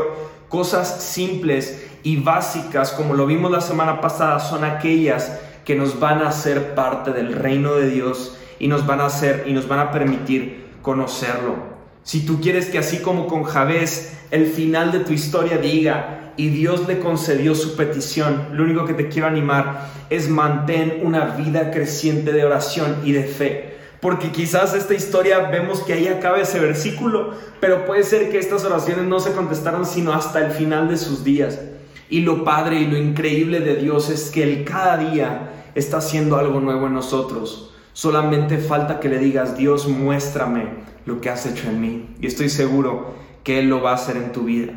cosas 0.47 1.03
simples 1.03 1.85
y 2.03 2.15
básicas, 2.15 2.93
como 2.93 3.13
lo 3.13 3.25
vimos 3.25 3.51
la 3.51 3.59
semana 3.59 3.99
pasada, 3.99 4.39
son 4.39 4.63
aquellas 4.63 5.37
que 5.65 5.75
nos 5.75 5.99
van 5.99 6.21
a 6.21 6.29
hacer 6.29 6.75
parte 6.75 7.11
del 7.11 7.33
reino 7.33 7.73
de 7.73 7.89
Dios 7.89 8.37
y 8.57 8.69
nos 8.69 8.87
van 8.87 9.01
a 9.01 9.07
hacer 9.07 9.43
y 9.47 9.51
nos 9.51 9.67
van 9.67 9.79
a 9.79 9.91
permitir 9.91 10.77
conocerlo. 10.81 11.55
Si 12.03 12.25
tú 12.25 12.39
quieres 12.39 12.67
que 12.67 12.77
así 12.77 12.99
como 12.99 13.27
con 13.27 13.43
Javés 13.43 14.17
el 14.31 14.45
final 14.47 14.93
de 14.93 14.99
tu 14.99 15.11
historia 15.11 15.57
diga 15.57 16.24
y 16.37 16.49
Dios 16.49 16.87
le 16.87 16.99
concedió 16.99 17.55
su 17.55 17.75
petición, 17.75 18.49
lo 18.53 18.63
único 18.63 18.85
que 18.85 18.93
te 18.93 19.09
quiero 19.09 19.27
animar 19.27 19.89
es 20.09 20.29
mantén 20.29 21.01
una 21.03 21.25
vida 21.35 21.71
creciente 21.71 22.31
de 22.31 22.45
oración 22.45 22.97
y 23.03 23.11
de 23.11 23.23
fe 23.23 23.75
porque 24.05 24.31
quizás 24.31 24.75
esta 24.75 24.93
historia 24.93 25.49
vemos 25.49 25.79
que 25.79 25.93
ahí 25.93 26.07
acaba 26.07 26.39
ese 26.39 26.59
versículo, 26.59 27.31
pero 27.59 27.87
puede 27.87 28.03
ser 28.03 28.29
que 28.29 28.37
estas 28.37 28.63
oraciones 28.63 29.05
no 29.05 29.19
se 29.19 29.31
contestaron 29.31 29.83
sino 29.83 30.13
hasta 30.13 30.45
el 30.45 30.51
final 30.51 30.87
de 30.87 30.97
sus 30.97 31.23
días. 31.23 31.59
Y 32.07 32.21
lo 32.21 32.43
padre 32.43 32.81
y 32.81 32.85
lo 32.85 32.97
increíble 32.99 33.61
de 33.61 33.77
Dios 33.77 34.11
es 34.11 34.29
que 34.29 34.43
Él 34.43 34.63
cada 34.63 34.97
día 34.97 35.53
está 35.73 35.97
haciendo 35.97 36.37
algo 36.37 36.59
nuevo 36.59 36.85
en 36.85 36.93
nosotros. 36.93 37.73
Solamente 37.93 38.59
falta 38.59 38.99
que 38.99 39.09
le 39.09 39.17
digas, 39.17 39.57
Dios, 39.57 39.87
muéstrame 39.87 40.67
lo 41.07 41.19
que 41.19 41.31
has 41.31 41.47
hecho 41.47 41.67
en 41.67 41.81
mí. 41.81 42.15
Y 42.21 42.27
estoy 42.27 42.49
seguro 42.49 43.15
que 43.43 43.57
Él 43.57 43.69
lo 43.69 43.81
va 43.81 43.93
a 43.93 43.95
hacer 43.95 44.17
en 44.17 44.31
tu 44.31 44.43
vida. 44.43 44.71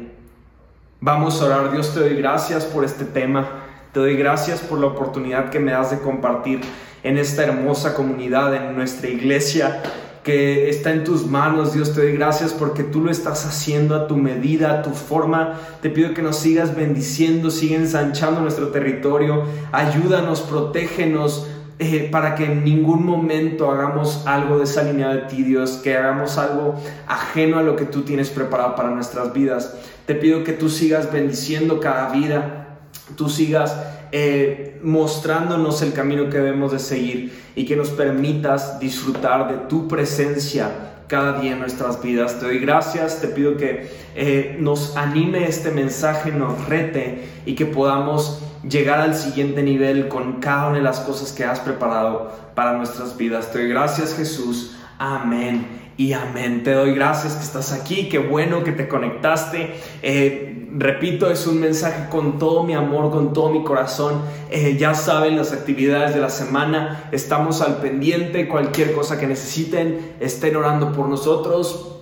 Vamos 1.00 1.40
a 1.40 1.44
orar. 1.44 1.70
Dios, 1.70 1.94
te 1.94 2.00
doy 2.00 2.16
gracias 2.16 2.64
por 2.64 2.84
este 2.84 3.04
tema. 3.04 3.48
Te 3.92 4.00
doy 4.00 4.16
gracias 4.16 4.58
por 4.58 4.80
la 4.80 4.88
oportunidad 4.88 5.48
que 5.48 5.60
me 5.60 5.70
das 5.70 5.92
de 5.92 6.00
compartir 6.00 6.60
en 7.04 7.18
esta 7.18 7.44
hermosa 7.44 7.94
comunidad, 7.94 8.52
en 8.52 8.74
nuestra 8.74 9.08
iglesia 9.08 9.80
que 10.24 10.68
está 10.68 10.90
en 10.90 11.04
tus 11.04 11.24
manos. 11.24 11.72
Dios, 11.72 11.94
te 11.94 12.00
doy 12.00 12.14
gracias 12.14 12.52
porque 12.52 12.82
tú 12.82 13.00
lo 13.00 13.12
estás 13.12 13.46
haciendo 13.46 13.94
a 13.94 14.08
tu 14.08 14.16
medida, 14.16 14.72
a 14.72 14.82
tu 14.82 14.90
forma. 14.90 15.54
Te 15.82 15.88
pido 15.88 16.14
que 16.14 16.22
nos 16.22 16.36
sigas 16.36 16.74
bendiciendo, 16.74 17.52
siga 17.52 17.76
ensanchando 17.76 18.40
nuestro 18.40 18.70
territorio. 18.70 19.44
Ayúdanos, 19.70 20.40
protégenos. 20.40 21.46
Eh, 21.80 22.08
para 22.10 22.34
que 22.34 22.44
en 22.44 22.64
ningún 22.64 23.06
momento 23.06 23.70
hagamos 23.70 24.26
algo 24.26 24.58
desalineado 24.58 25.14
de 25.14 25.20
ti, 25.20 25.44
Dios, 25.44 25.78
que 25.80 25.96
hagamos 25.96 26.36
algo 26.36 26.74
ajeno 27.06 27.60
a 27.60 27.62
lo 27.62 27.76
que 27.76 27.84
tú 27.84 28.02
tienes 28.02 28.30
preparado 28.30 28.74
para 28.74 28.90
nuestras 28.90 29.32
vidas. 29.32 29.76
Te 30.08 30.14
pido 30.14 30.42
que 30.42 30.54
tú 30.54 30.70
sigas 30.70 31.12
bendiciendo 31.12 31.80
cada 31.80 32.08
vida, 32.08 32.78
tú 33.14 33.28
sigas 33.28 33.76
eh, 34.10 34.80
mostrándonos 34.82 35.82
el 35.82 35.92
camino 35.92 36.30
que 36.30 36.38
debemos 36.38 36.72
de 36.72 36.78
seguir 36.78 37.38
y 37.54 37.66
que 37.66 37.76
nos 37.76 37.90
permitas 37.90 38.80
disfrutar 38.80 39.52
de 39.52 39.66
tu 39.68 39.86
presencia 39.86 40.70
cada 41.08 41.38
día 41.38 41.52
en 41.52 41.58
nuestras 41.58 42.00
vidas. 42.00 42.40
Te 42.40 42.46
doy 42.46 42.58
gracias, 42.58 43.20
te 43.20 43.28
pido 43.28 43.58
que 43.58 43.90
eh, 44.14 44.56
nos 44.58 44.96
anime 44.96 45.46
este 45.46 45.72
mensaje, 45.72 46.32
nos 46.32 46.66
rete 46.70 47.28
y 47.44 47.54
que 47.54 47.66
podamos 47.66 48.40
llegar 48.66 49.00
al 49.00 49.14
siguiente 49.14 49.62
nivel 49.62 50.08
con 50.08 50.40
cada 50.40 50.68
una 50.68 50.78
de 50.78 50.84
las 50.84 51.00
cosas 51.00 51.32
que 51.32 51.44
has 51.44 51.60
preparado 51.60 52.32
para 52.54 52.72
nuestras 52.78 53.14
vidas. 53.14 53.52
Te 53.52 53.58
doy 53.58 53.68
gracias 53.68 54.14
Jesús. 54.14 54.74
Amén 54.98 55.87
y 55.98 56.12
amén. 56.12 56.62
Te 56.62 56.72
doy 56.72 56.94
gracias 56.94 57.34
que 57.34 57.42
estás 57.42 57.72
aquí, 57.72 58.08
qué 58.08 58.18
bueno 58.18 58.62
que 58.62 58.70
te 58.70 58.86
conectaste. 58.86 59.74
Eh, 60.00 60.68
repito, 60.72 61.28
es 61.28 61.46
un 61.46 61.60
mensaje 61.60 62.08
con 62.08 62.38
todo 62.38 62.62
mi 62.62 62.72
amor, 62.72 63.10
con 63.10 63.32
todo 63.32 63.50
mi 63.50 63.64
corazón. 63.64 64.22
Eh, 64.48 64.76
ya 64.78 64.94
saben 64.94 65.36
las 65.36 65.52
actividades 65.52 66.14
de 66.14 66.20
la 66.20 66.30
semana, 66.30 67.08
estamos 67.10 67.60
al 67.60 67.78
pendiente, 67.78 68.48
cualquier 68.48 68.94
cosa 68.94 69.18
que 69.18 69.26
necesiten, 69.26 70.14
estén 70.20 70.54
orando 70.54 70.92
por 70.92 71.08
nosotros. 71.08 71.96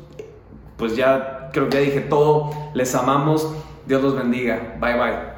Pues 0.77 0.95
ya 0.95 1.49
creo 1.55 1.71
que 1.71 1.79
ya 1.79 1.83
dije 1.83 2.01
todo, 2.01 2.51
les 2.75 2.95
amamos, 2.95 3.51
Dios 3.87 4.03
los 4.03 4.15
bendiga, 4.15 4.77
bye 4.79 4.93
bye. 4.93 5.36